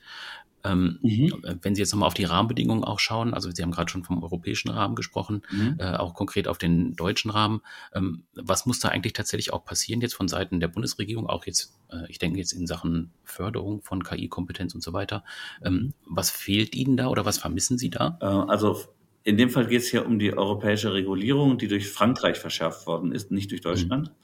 Ähm, 0.64 0.98
mhm. 1.03 1.59
Wenn 1.61 1.74
Sie 1.74 1.83
jetzt 1.83 1.92
nochmal 1.92 2.07
auf 2.07 2.14
die 2.14 2.24
Rahmenbedingungen 2.24 2.85
auch 2.85 2.98
schauen, 2.98 3.35
also 3.35 3.50
Sie 3.50 3.62
haben 3.62 3.70
gerade 3.70 3.90
schon 3.90 4.03
vom 4.03 4.22
europäischen 4.22 4.70
Rahmen 4.70 4.94
gesprochen, 4.94 5.42
mhm. 5.50 5.77
äh, 5.79 5.92
auch 5.96 6.14
konkret 6.14 6.48
auf 6.48 6.57
den 6.57 6.96
deutschen 6.96 7.31
Rahmen. 7.31 7.61
Ähm, 7.94 8.24
was 8.35 8.64
muss 8.64 8.81
da 8.81 8.88
eigentlich 8.88 9.12
tatsächlich 9.12 9.53
auch 9.53 9.64
passieren 9.64 10.00
jetzt 10.00 10.14
von 10.14 10.27
Seiten 10.27 10.61
der 10.61 10.68
Bundesregierung, 10.68 11.27
auch 11.27 11.44
jetzt, 11.44 11.74
äh, 11.90 12.09
ich 12.09 12.18
denke 12.18 12.38
jetzt 12.38 12.53
in 12.53 12.66
Sachen 12.66 13.12
Förderung 13.24 13.83
von 13.83 14.03
KI-Kompetenz 14.03 14.74
und 14.74 14.83
so 14.83 14.94
weiter. 14.94 15.22
Ähm, 15.62 15.74
mhm. 15.74 15.94
was 16.07 16.31
fehlt 16.31 16.74
Ihnen 16.74 16.96
da 16.96 17.09
oder 17.09 17.27
was 17.27 17.37
vermissen 17.37 17.77
Sie 17.77 17.90
da? 17.90 18.18
Äh, 18.22 18.24
also 18.24 18.81
in 19.22 19.37
dem 19.37 19.50
Fall 19.50 19.66
geht 19.66 19.83
es 19.83 19.88
hier 19.88 20.07
um 20.07 20.18
die 20.18 20.37
europäische 20.37 20.94
Regulierung, 20.94 21.59
die 21.59 21.68
durch 21.68 21.90
Frankreich 21.90 22.38
verschärft 22.38 22.87
worden 22.87 23.12
ist, 23.12 23.31
nicht 23.31 23.50
durch 23.50 23.61
Deutschland. 23.61 24.09
Mhm. 24.09 24.14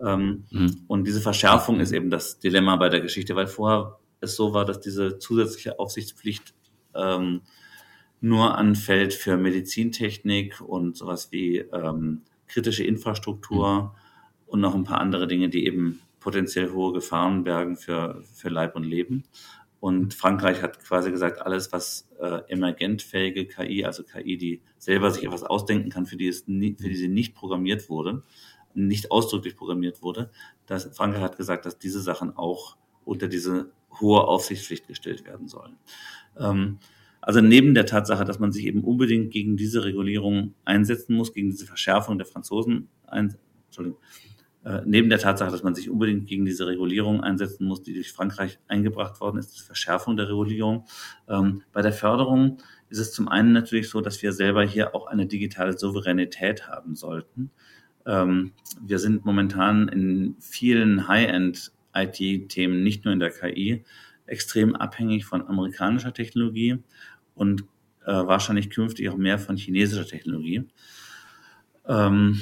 Ähm, 0.00 0.44
mhm. 0.50 0.84
Und 0.86 1.06
diese 1.06 1.20
Verschärfung 1.20 1.80
ist 1.80 1.92
eben 1.92 2.10
das 2.10 2.38
Dilemma 2.38 2.76
bei 2.76 2.88
der 2.88 3.00
Geschichte, 3.00 3.34
weil 3.36 3.46
vorher 3.46 3.98
es 4.20 4.36
so 4.36 4.52
war, 4.52 4.64
dass 4.64 4.80
diese 4.80 5.18
zusätzliche 5.18 5.78
Aufsichtspflicht 5.78 6.54
ähm, 6.94 7.42
nur 8.20 8.56
anfällt 8.56 9.14
für 9.14 9.36
Medizintechnik 9.36 10.60
und 10.60 10.96
sowas 10.96 11.30
wie 11.32 11.58
ähm, 11.58 12.22
kritische 12.46 12.84
Infrastruktur 12.84 13.82
mhm. 13.82 13.90
und 14.46 14.60
noch 14.60 14.74
ein 14.74 14.84
paar 14.84 15.00
andere 15.00 15.26
Dinge, 15.26 15.48
die 15.48 15.66
eben 15.66 16.00
potenziell 16.20 16.72
hohe 16.72 16.92
Gefahren 16.92 17.44
bergen 17.44 17.76
für, 17.76 18.22
für 18.34 18.48
Leib 18.48 18.74
und 18.74 18.84
Leben. 18.84 19.24
Und 19.78 20.14
Frankreich 20.14 20.62
hat 20.62 20.82
quasi 20.82 21.10
gesagt, 21.10 21.40
alles, 21.42 21.72
was 21.72 22.08
äh, 22.18 22.40
emergentfähige 22.48 23.46
KI, 23.46 23.84
also 23.84 24.02
KI, 24.02 24.36
die 24.36 24.62
selber 24.78 25.10
sich 25.10 25.24
etwas 25.24 25.44
ausdenken 25.44 25.90
kann, 25.90 26.06
für 26.06 26.16
die, 26.16 26.26
es 26.26 26.48
nie, 26.48 26.74
für 26.80 26.88
die 26.88 26.96
sie 26.96 27.08
nicht 27.08 27.34
programmiert 27.34 27.88
wurde, 27.88 28.24
nicht 28.76 29.10
ausdrücklich 29.10 29.56
programmiert 29.56 30.02
wurde, 30.02 30.30
dass 30.66 30.84
Frankreich 30.96 31.22
hat 31.22 31.36
gesagt, 31.36 31.66
dass 31.66 31.78
diese 31.78 32.00
Sachen 32.00 32.36
auch 32.36 32.76
unter 33.04 33.28
diese 33.28 33.70
hohe 34.00 34.22
Aufsichtspflicht 34.22 34.86
gestellt 34.86 35.24
werden 35.24 35.48
sollen. 35.48 35.76
Ähm, 36.38 36.78
also 37.20 37.40
neben 37.40 37.74
der 37.74 37.86
Tatsache, 37.86 38.24
dass 38.24 38.38
man 38.38 38.52
sich 38.52 38.66
eben 38.66 38.84
unbedingt 38.84 39.32
gegen 39.32 39.56
diese 39.56 39.84
Regulierung 39.84 40.54
einsetzen 40.64 41.16
muss, 41.16 41.32
gegen 41.32 41.50
diese 41.50 41.66
Verschärfung 41.66 42.18
der 42.18 42.26
Franzosen, 42.26 42.88
ein, 43.06 43.36
Entschuldigung, 43.66 43.98
äh, 44.64 44.82
neben 44.84 45.08
der 45.08 45.18
Tatsache, 45.18 45.50
dass 45.50 45.62
man 45.62 45.74
sich 45.74 45.88
unbedingt 45.88 46.26
gegen 46.26 46.44
diese 46.44 46.66
Regulierung 46.66 47.20
einsetzen 47.22 47.66
muss, 47.66 47.82
die 47.82 47.94
durch 47.94 48.12
Frankreich 48.12 48.58
eingebracht 48.68 49.20
worden 49.20 49.38
ist, 49.38 49.56
die 49.56 49.62
Verschärfung 49.62 50.16
der 50.16 50.28
Regulierung. 50.28 50.86
Ähm, 51.28 51.62
bei 51.72 51.82
der 51.82 51.92
Förderung 51.92 52.58
ist 52.88 52.98
es 52.98 53.12
zum 53.12 53.28
einen 53.28 53.52
natürlich 53.52 53.88
so, 53.88 54.00
dass 54.00 54.22
wir 54.22 54.32
selber 54.32 54.64
hier 54.64 54.94
auch 54.94 55.06
eine 55.06 55.26
digitale 55.26 55.76
Souveränität 55.78 56.68
haben 56.68 56.94
sollten. 56.94 57.50
Ähm, 58.06 58.52
wir 58.80 58.98
sind 58.98 59.24
momentan 59.24 59.88
in 59.88 60.36
vielen 60.40 61.08
High-End 61.08 61.72
IT-Themen, 61.94 62.82
nicht 62.82 63.04
nur 63.04 63.12
in 63.12 63.20
der 63.20 63.30
KI, 63.30 63.84
extrem 64.26 64.76
abhängig 64.76 65.24
von 65.24 65.46
amerikanischer 65.46 66.12
Technologie 66.12 66.78
und 67.34 67.62
äh, 68.04 68.12
wahrscheinlich 68.12 68.70
künftig 68.70 69.08
auch 69.08 69.16
mehr 69.16 69.38
von 69.38 69.56
chinesischer 69.56 70.06
Technologie. 70.06 70.64
Ähm, 71.86 72.40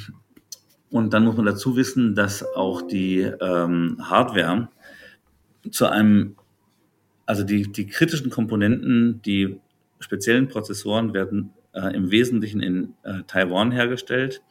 und 0.90 1.12
dann 1.12 1.24
muss 1.24 1.36
man 1.36 1.46
dazu 1.46 1.76
wissen, 1.76 2.14
dass 2.14 2.44
auch 2.54 2.82
die 2.82 3.20
ähm, 3.20 3.96
Hardware 4.00 4.68
zu 5.70 5.86
einem, 5.86 6.36
also 7.26 7.42
die, 7.42 7.70
die 7.72 7.86
kritischen 7.86 8.30
Komponenten, 8.30 9.20
die 9.22 9.58
speziellen 9.98 10.48
Prozessoren 10.48 11.14
werden 11.14 11.50
äh, 11.72 11.94
im 11.96 12.10
Wesentlichen 12.10 12.60
in 12.60 12.94
äh, 13.02 13.22
Taiwan 13.26 13.72
hergestellt, 13.72 14.42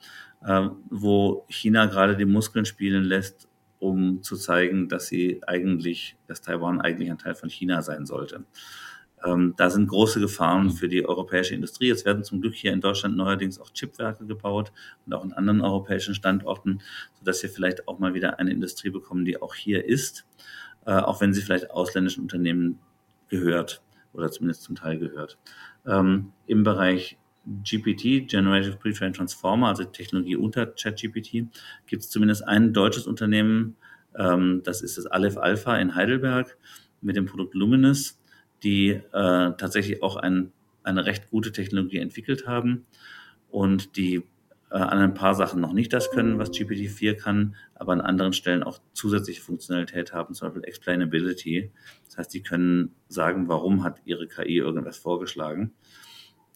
wo 0.89 1.45
China 1.47 1.85
gerade 1.85 2.17
die 2.17 2.25
Muskeln 2.25 2.65
spielen 2.65 3.03
lässt, 3.03 3.47
um 3.79 4.21
zu 4.23 4.37
zeigen, 4.37 4.87
dass 4.89 5.07
sie 5.07 5.41
eigentlich, 5.45 6.15
dass 6.27 6.41
Taiwan 6.41 6.81
eigentlich 6.81 7.11
ein 7.11 7.17
Teil 7.17 7.35
von 7.35 7.49
China 7.49 7.81
sein 7.81 8.05
sollte. 8.05 8.45
Ähm, 9.25 9.53
da 9.57 9.69
sind 9.69 9.87
große 9.87 10.19
Gefahren 10.19 10.69
für 10.71 10.89
die 10.89 11.07
europäische 11.07 11.55
Industrie. 11.55 11.89
Es 11.89 12.05
werden 12.05 12.23
zum 12.23 12.41
Glück 12.41 12.55
hier 12.55 12.73
in 12.73 12.81
Deutschland 12.81 13.15
neuerdings 13.15 13.59
auch 13.59 13.71
Chipwerke 13.71 14.25
gebaut 14.25 14.71
und 15.05 15.13
auch 15.13 15.23
in 15.23 15.33
anderen 15.33 15.61
europäischen 15.61 16.15
Standorten, 16.15 16.81
sodass 17.13 17.41
wir 17.43 17.49
vielleicht 17.49 17.87
auch 17.87 17.99
mal 17.99 18.13
wieder 18.13 18.39
eine 18.39 18.51
Industrie 18.51 18.89
bekommen, 18.89 19.25
die 19.25 19.41
auch 19.41 19.55
hier 19.55 19.85
ist, 19.85 20.25
äh, 20.85 20.91
auch 20.91 21.21
wenn 21.21 21.33
sie 21.33 21.41
vielleicht 21.41 21.71
ausländischen 21.71 22.21
Unternehmen 22.21 22.79
gehört 23.29 23.81
oder 24.11 24.29
zumindest 24.29 24.63
zum 24.63 24.75
Teil 24.75 24.97
gehört. 24.99 25.37
Ähm, 25.85 26.33
Im 26.45 26.63
Bereich 26.63 27.17
GPT, 27.45 28.27
Generative 28.27 28.77
Pre-Trained 28.77 29.15
Transformer, 29.15 29.67
also 29.67 29.83
Technologie 29.83 30.35
unter 30.35 30.67
ChatGPT, 30.67 31.47
gibt 31.87 32.03
es 32.03 32.09
zumindest 32.09 32.47
ein 32.47 32.73
deutsches 32.73 33.05
Unternehmen, 33.07 33.75
ähm, 34.15 34.61
das 34.63 34.81
ist 34.81 34.97
das 34.97 35.05
Aleph 35.07 35.37
Alpha 35.37 35.77
in 35.77 35.95
Heidelberg 35.95 36.57
mit 37.01 37.15
dem 37.15 37.25
Produkt 37.25 37.53
Luminous, 37.53 38.21
die 38.63 38.89
äh, 38.89 39.01
tatsächlich 39.11 40.01
auch 40.01 40.15
ein, 40.15 40.51
eine 40.83 41.05
recht 41.05 41.29
gute 41.29 41.51
Technologie 41.51 41.97
entwickelt 41.97 42.47
haben 42.47 42.85
und 43.49 43.97
die 43.97 44.23
äh, 44.71 44.77
an 44.77 44.97
ein 44.97 45.13
paar 45.13 45.35
Sachen 45.35 45.61
noch 45.61 45.73
nicht 45.73 45.93
das 45.93 46.11
können, 46.11 46.39
was 46.39 46.51
GPT-4 46.51 47.15
kann, 47.15 47.55
aber 47.75 47.93
an 47.93 48.01
anderen 48.01 48.33
Stellen 48.33 48.63
auch 48.63 48.79
zusätzliche 48.93 49.41
Funktionalität 49.41 50.13
haben, 50.13 50.33
zum 50.33 50.47
Beispiel 50.47 50.63
Explainability. 50.63 51.71
Das 52.05 52.17
heißt, 52.17 52.33
die 52.33 52.41
können 52.41 52.95
sagen, 53.07 53.47
warum 53.49 53.83
hat 53.83 54.01
ihre 54.05 54.27
KI 54.27 54.57
irgendwas 54.57 54.97
vorgeschlagen. 54.97 55.73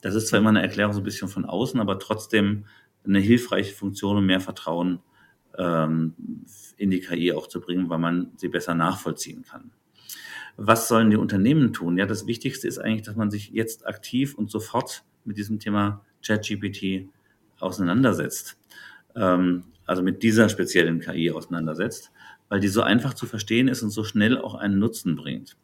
Das 0.02 0.16
ist 0.16 0.28
zwar 0.28 0.40
immer 0.40 0.50
eine 0.50 0.62
Erklärung 0.62 0.94
so 0.94 1.02
ein 1.02 1.04
bisschen 1.04 1.28
von 1.28 1.46
außen, 1.46 1.80
aber 1.80 2.00
trotzdem 2.00 2.66
eine 3.06 3.20
hilfreiche 3.20 3.74
Funktion, 3.74 4.18
um 4.18 4.26
mehr 4.26 4.42
Vertrauen 4.42 5.00
ähm, 5.58 6.14
in 6.78 6.92
die 6.92 7.00
KI 7.00 7.32
auch 7.32 7.48
zu 7.48 7.62
bringen, 7.62 7.90
weil 7.90 8.00
man 8.00 8.32
sie 8.36 8.50
besser 8.50 8.76
nachvollziehen 8.76 9.44
kann. 9.44 9.72
Was 10.56 10.88
sollen 10.88 11.12
die 11.12 11.18
Unternehmen 11.18 11.74
tun? 11.74 11.98
Ja, 11.98 12.06
das 12.06 12.28
Wichtigste 12.28 12.68
ist 12.68 12.80
eigentlich, 12.80 13.04
dass 13.04 13.16
man 13.16 13.30
sich 13.30 13.52
jetzt 13.52 13.86
aktiv 13.86 14.36
und 14.36 14.50
sofort 14.50 15.04
mit 15.24 15.38
diesem 15.38 15.60
Thema 15.60 16.04
ChatGPT 16.26 17.10
auseinandersetzt. 17.60 18.58
Ähm, 19.16 19.66
also 19.86 20.04
mit 20.04 20.24
dieser 20.24 20.50
speziellen 20.50 21.00
KI 21.00 21.32
auseinandersetzt, 21.32 22.12
weil 22.50 22.60
die 22.60 22.68
so 22.68 22.82
einfach 22.82 23.14
zu 23.14 23.26
verstehen 23.26 23.68
ist 23.68 23.84
und 23.84 23.90
so 23.90 24.04
schnell 24.04 24.38
auch 24.38 24.56
einen 24.56 24.80
Nutzen 24.80 25.16
bringt. 25.16 25.58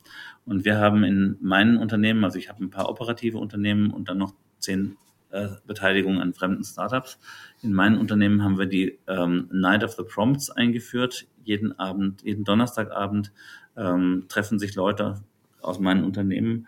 Und 0.46 0.66
wir 0.66 0.78
haben 0.78 1.04
in 1.04 1.38
meinen 1.42 1.78
Unternehmen, 1.78 2.24
also 2.24 2.38
ich 2.38 2.50
habe 2.50 2.64
ein 2.64 2.70
paar 2.70 2.90
operative 2.90 3.38
Unternehmen 3.38 3.92
und 3.92 4.10
dann 4.10 4.18
noch 4.18 4.34
zehn 4.60 4.98
äh, 5.32 5.50
Beteiligungen 5.66 6.22
an 6.22 6.34
fremden 6.34 6.64
Startups. 6.64 7.20
In 7.62 7.74
meinen 7.74 7.98
Unternehmen 7.98 8.44
haben 8.44 8.60
wir 8.60 8.66
die 8.66 9.00
ähm, 9.08 9.50
Night 9.52 9.84
of 9.84 9.94
the 9.94 10.04
Prompts 10.04 10.50
eingeführt. 10.52 11.28
Jeden 11.44 11.78
Abend, 11.80 12.22
jeden 12.24 12.44
Donnerstagabend 12.44 13.32
ähm, 13.76 14.26
treffen 14.30 14.60
sich 14.60 14.76
Leute 14.76 15.24
aus 15.62 15.80
meinen 15.80 16.04
Unternehmen. 16.04 16.68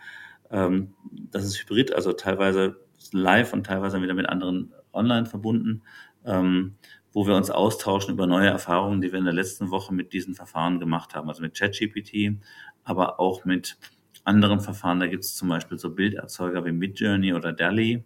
Ähm, 0.50 0.94
das 1.32 1.44
ist 1.46 1.60
hybrid, 1.60 1.94
also 1.94 2.14
teilweise 2.14 2.78
live 3.12 3.54
und 3.54 3.66
teilweise 3.66 4.02
wieder 4.02 4.14
mit 4.14 4.28
anderen 4.28 4.72
online 4.94 5.26
verbunden, 5.26 5.82
ähm, 6.26 6.76
wo 7.16 7.26
wir 7.26 7.34
uns 7.34 7.50
austauschen 7.50 8.14
über 8.14 8.28
neue 8.28 8.50
Erfahrungen, 8.50 9.00
die 9.00 9.14
wir 9.14 9.20
in 9.20 9.24
der 9.24 9.34
letzten 9.34 9.72
Woche 9.72 9.94
mit 9.94 10.12
diesen 10.12 10.36
Verfahren 10.36 10.82
gemacht 10.82 11.16
haben, 11.16 11.30
also 11.30 11.42
mit 11.42 11.58
ChatGPT, 11.58 12.42
aber 12.84 13.22
auch 13.22 13.46
mit 13.46 13.78
anderen 14.26 14.60
Verfahren. 14.60 15.00
Da 15.00 15.08
gibt 15.08 15.24
es 15.24 15.34
zum 15.34 15.48
Beispiel 15.48 15.80
so 15.80 15.92
Bilderzeuger 15.92 16.66
wie 16.66 16.74
Midjourney 16.74 17.34
oder 17.34 17.54
DALI, 17.54 18.04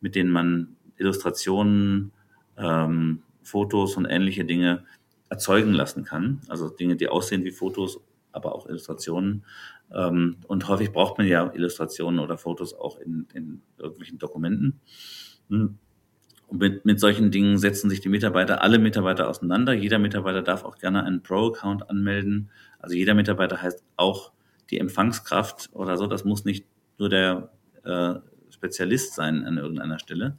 mit 0.00 0.14
denen 0.14 0.30
man 0.30 0.74
Illustrationen, 0.96 2.12
ähm, 2.56 3.22
Fotos 3.42 3.98
und 3.98 4.06
ähnliche 4.06 4.46
Dinge 4.46 4.84
erzeugen 5.28 5.74
lassen 5.74 6.04
kann. 6.04 6.40
Also 6.48 6.70
Dinge, 6.70 6.96
die 6.96 7.08
aussehen 7.08 7.44
wie 7.44 7.50
Fotos, 7.50 8.00
aber 8.32 8.54
auch 8.54 8.66
Illustrationen. 8.66 9.44
Ähm, 9.94 10.38
und 10.46 10.66
häufig 10.66 10.92
braucht 10.92 11.18
man 11.18 11.26
ja 11.26 11.52
Illustrationen 11.52 12.20
oder 12.20 12.38
Fotos 12.38 12.72
auch 12.72 12.98
in, 13.00 13.28
in 13.34 13.60
irgendwelchen 13.76 14.16
Dokumenten. 14.16 14.80
Hm. 15.50 15.78
Und 16.46 16.58
mit, 16.58 16.84
mit 16.84 17.00
solchen 17.00 17.30
Dingen 17.30 17.58
setzen 17.58 17.90
sich 17.90 18.00
die 18.00 18.08
Mitarbeiter, 18.08 18.62
alle 18.62 18.78
Mitarbeiter 18.78 19.28
auseinander. 19.28 19.72
Jeder 19.72 19.98
Mitarbeiter 19.98 20.42
darf 20.42 20.64
auch 20.64 20.78
gerne 20.78 21.02
einen 21.04 21.22
Pro-Account 21.22 21.90
anmelden. 21.90 22.50
Also 22.78 22.94
jeder 22.94 23.14
Mitarbeiter 23.14 23.60
heißt 23.60 23.82
auch 23.96 24.32
die 24.70 24.78
Empfangskraft 24.78 25.70
oder 25.72 25.96
so. 25.96 26.06
Das 26.06 26.24
muss 26.24 26.44
nicht 26.44 26.66
nur 26.98 27.08
der 27.08 27.50
äh, 27.84 28.14
Spezialist 28.50 29.14
sein 29.14 29.44
an 29.44 29.58
irgendeiner 29.58 29.98
Stelle. 29.98 30.36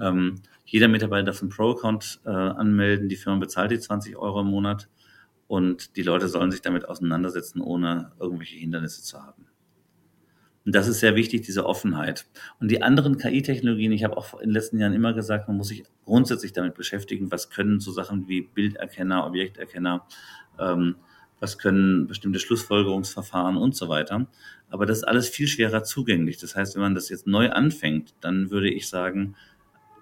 Ähm, 0.00 0.42
jeder 0.64 0.88
Mitarbeiter 0.88 1.24
darf 1.24 1.40
einen 1.40 1.50
Pro-Account 1.50 2.20
äh, 2.24 2.30
anmelden. 2.30 3.08
Die 3.08 3.16
Firma 3.16 3.38
bezahlt 3.38 3.70
die 3.70 3.78
20 3.78 4.16
Euro 4.16 4.40
im 4.40 4.48
Monat 4.48 4.88
und 5.46 5.96
die 5.96 6.02
Leute 6.02 6.28
sollen 6.28 6.50
sich 6.50 6.60
damit 6.60 6.86
auseinandersetzen, 6.86 7.60
ohne 7.62 8.12
irgendwelche 8.20 8.56
Hindernisse 8.56 9.02
zu 9.02 9.22
haben. 9.22 9.46
Und 10.68 10.74
das 10.74 10.86
ist 10.86 11.00
sehr 11.00 11.16
wichtig, 11.16 11.46
diese 11.46 11.64
Offenheit. 11.64 12.26
Und 12.60 12.70
die 12.70 12.82
anderen 12.82 13.16
KI-Technologien, 13.16 13.90
ich 13.90 14.04
habe 14.04 14.18
auch 14.18 14.34
in 14.34 14.50
den 14.50 14.50
letzten 14.50 14.78
Jahren 14.78 14.92
immer 14.92 15.14
gesagt, 15.14 15.48
man 15.48 15.56
muss 15.56 15.68
sich 15.68 15.82
grundsätzlich 16.04 16.52
damit 16.52 16.74
beschäftigen, 16.74 17.32
was 17.32 17.48
können 17.48 17.80
so 17.80 17.90
Sachen 17.90 18.28
wie 18.28 18.42
Bilderkenner, 18.42 19.26
Objekterkenner, 19.26 20.06
ähm, 20.58 20.96
was 21.40 21.56
können 21.56 22.06
bestimmte 22.06 22.38
Schlussfolgerungsverfahren 22.38 23.56
und 23.56 23.76
so 23.76 23.88
weiter. 23.88 24.26
Aber 24.68 24.84
das 24.84 24.98
ist 24.98 25.04
alles 25.04 25.30
viel 25.30 25.48
schwerer 25.48 25.84
zugänglich. 25.84 26.36
Das 26.36 26.54
heißt, 26.54 26.74
wenn 26.74 26.82
man 26.82 26.94
das 26.94 27.08
jetzt 27.08 27.26
neu 27.26 27.48
anfängt, 27.48 28.14
dann 28.20 28.50
würde 28.50 28.68
ich 28.68 28.90
sagen, 28.90 29.36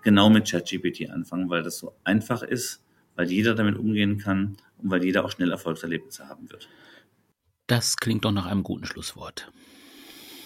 genau 0.03 0.31
mit 0.31 0.51
ChatGPT 0.51 1.11
anfangen, 1.11 1.49
weil 1.49 1.63
das 1.63 1.79
so 1.79 1.95
einfach 2.03 2.43
ist, 2.43 2.83
weil 3.15 3.31
jeder 3.31 3.55
damit 3.55 3.79
umgehen 3.79 4.19
kann 4.19 4.57
und 4.79 4.91
weil 4.91 5.05
jeder 5.05 5.25
auch 5.25 5.31
schnell 5.31 5.53
Erfolgserlebnisse 5.53 6.29
haben 6.29 6.51
wird. 6.51 6.69
Das 7.69 7.97
klingt 7.97 8.25
doch 8.25 8.33
nach 8.33 8.47
einem 8.47 8.65
guten 8.65 8.85
Schlusswort. 8.85 9.53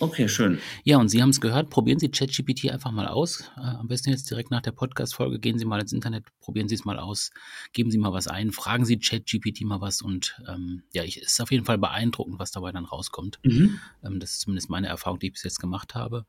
Okay, 0.00 0.28
schön. 0.28 0.58
Ja, 0.82 0.96
und 0.96 1.10
Sie 1.10 1.20
haben 1.20 1.28
es 1.28 1.42
gehört, 1.42 1.68
probieren 1.68 1.98
Sie 1.98 2.10
ChatGPT 2.10 2.70
einfach 2.70 2.90
mal 2.90 3.06
aus. 3.06 3.50
Äh, 3.58 3.60
am 3.60 3.86
besten 3.86 4.08
jetzt 4.08 4.30
direkt 4.30 4.50
nach 4.50 4.62
der 4.62 4.72
Podcast-Folge 4.72 5.38
gehen 5.38 5.58
Sie 5.58 5.66
mal 5.66 5.78
ins 5.78 5.92
Internet, 5.92 6.24
probieren 6.40 6.68
Sie 6.68 6.74
es 6.74 6.86
mal 6.86 6.98
aus, 6.98 7.32
geben 7.74 7.90
Sie 7.90 7.98
mal 7.98 8.10
was 8.10 8.26
ein, 8.26 8.50
fragen 8.50 8.86
Sie 8.86 8.98
ChatGPT 8.98 9.60
mal 9.62 9.82
was 9.82 10.00
und 10.00 10.40
ähm, 10.48 10.84
ja, 10.94 11.04
es 11.04 11.18
ist 11.18 11.40
auf 11.42 11.52
jeden 11.52 11.66
Fall 11.66 11.76
beeindruckend, 11.76 12.38
was 12.38 12.50
dabei 12.50 12.72
dann 12.72 12.86
rauskommt. 12.86 13.40
Mhm. 13.42 13.78
Ähm, 14.02 14.20
das 14.20 14.32
ist 14.32 14.40
zumindest 14.40 14.70
meine 14.70 14.86
Erfahrung, 14.88 15.18
die 15.18 15.26
ich 15.26 15.34
bis 15.34 15.42
jetzt 15.42 15.60
gemacht 15.60 15.94
habe. 15.94 16.24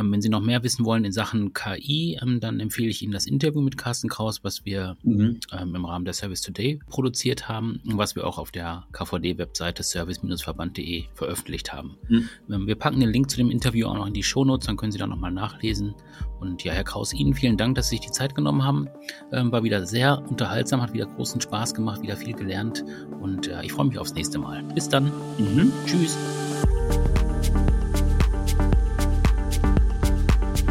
Ähm, 0.00 0.12
wenn 0.12 0.22
Sie 0.22 0.28
noch 0.28 0.40
mehr 0.40 0.62
wissen 0.62 0.84
wollen 0.84 1.04
in 1.04 1.12
Sachen 1.12 1.52
KI, 1.52 2.18
ähm, 2.20 2.40
dann 2.40 2.60
empfehle 2.60 2.88
ich 2.88 3.02
Ihnen 3.02 3.12
das 3.12 3.26
Interview 3.26 3.60
mit 3.60 3.76
Carsten 3.76 4.08
Kraus, 4.08 4.42
was 4.42 4.64
wir 4.64 4.96
mhm. 5.02 5.40
ähm, 5.52 5.74
im 5.74 5.84
Rahmen 5.84 6.04
der 6.04 6.14
Service 6.14 6.40
Today 6.40 6.80
produziert 6.88 7.48
haben 7.48 7.80
und 7.86 7.98
was 7.98 8.16
wir 8.16 8.26
auch 8.26 8.38
auf 8.38 8.50
der 8.50 8.84
KVD-Webseite 8.92 9.82
service-verband.de 9.82 11.04
veröffentlicht 11.14 11.72
haben. 11.72 11.96
Mhm. 12.08 12.28
Ähm, 12.50 12.66
wir 12.66 12.74
packen 12.74 13.00
den 13.00 13.10
Link 13.10 13.30
zu 13.30 13.36
dem 13.36 13.50
Interview 13.50 13.86
auch 13.86 13.94
noch 13.94 14.06
in 14.06 14.14
die 14.14 14.22
Shownotes, 14.22 14.66
dann 14.66 14.76
können 14.76 14.92
Sie 14.92 14.98
da 14.98 15.06
nochmal 15.06 15.32
nachlesen. 15.32 15.94
Und 16.40 16.64
ja, 16.64 16.72
Herr 16.72 16.84
Kraus, 16.84 17.12
Ihnen 17.12 17.34
vielen 17.34 17.58
Dank, 17.58 17.74
dass 17.74 17.90
Sie 17.90 17.96
sich 17.96 18.06
die 18.06 18.12
Zeit 18.12 18.34
genommen 18.34 18.64
haben. 18.64 18.88
Ähm, 19.30 19.52
war 19.52 19.62
wieder 19.62 19.84
sehr 19.84 20.22
unterhaltsam, 20.28 20.80
hat 20.80 20.94
wieder 20.94 21.06
großen 21.06 21.40
Spaß 21.40 21.74
gemacht, 21.74 22.02
wieder 22.02 22.16
viel 22.16 22.34
gelernt 22.34 22.84
und 23.20 23.48
äh, 23.48 23.62
ich 23.62 23.72
freue 23.72 23.86
mich 23.86 23.98
aufs 23.98 24.14
nächste 24.14 24.38
Mal. 24.38 24.62
Bis 24.74 24.88
dann. 24.88 25.12
Mhm. 25.38 25.70
Tschüss. 25.86 26.16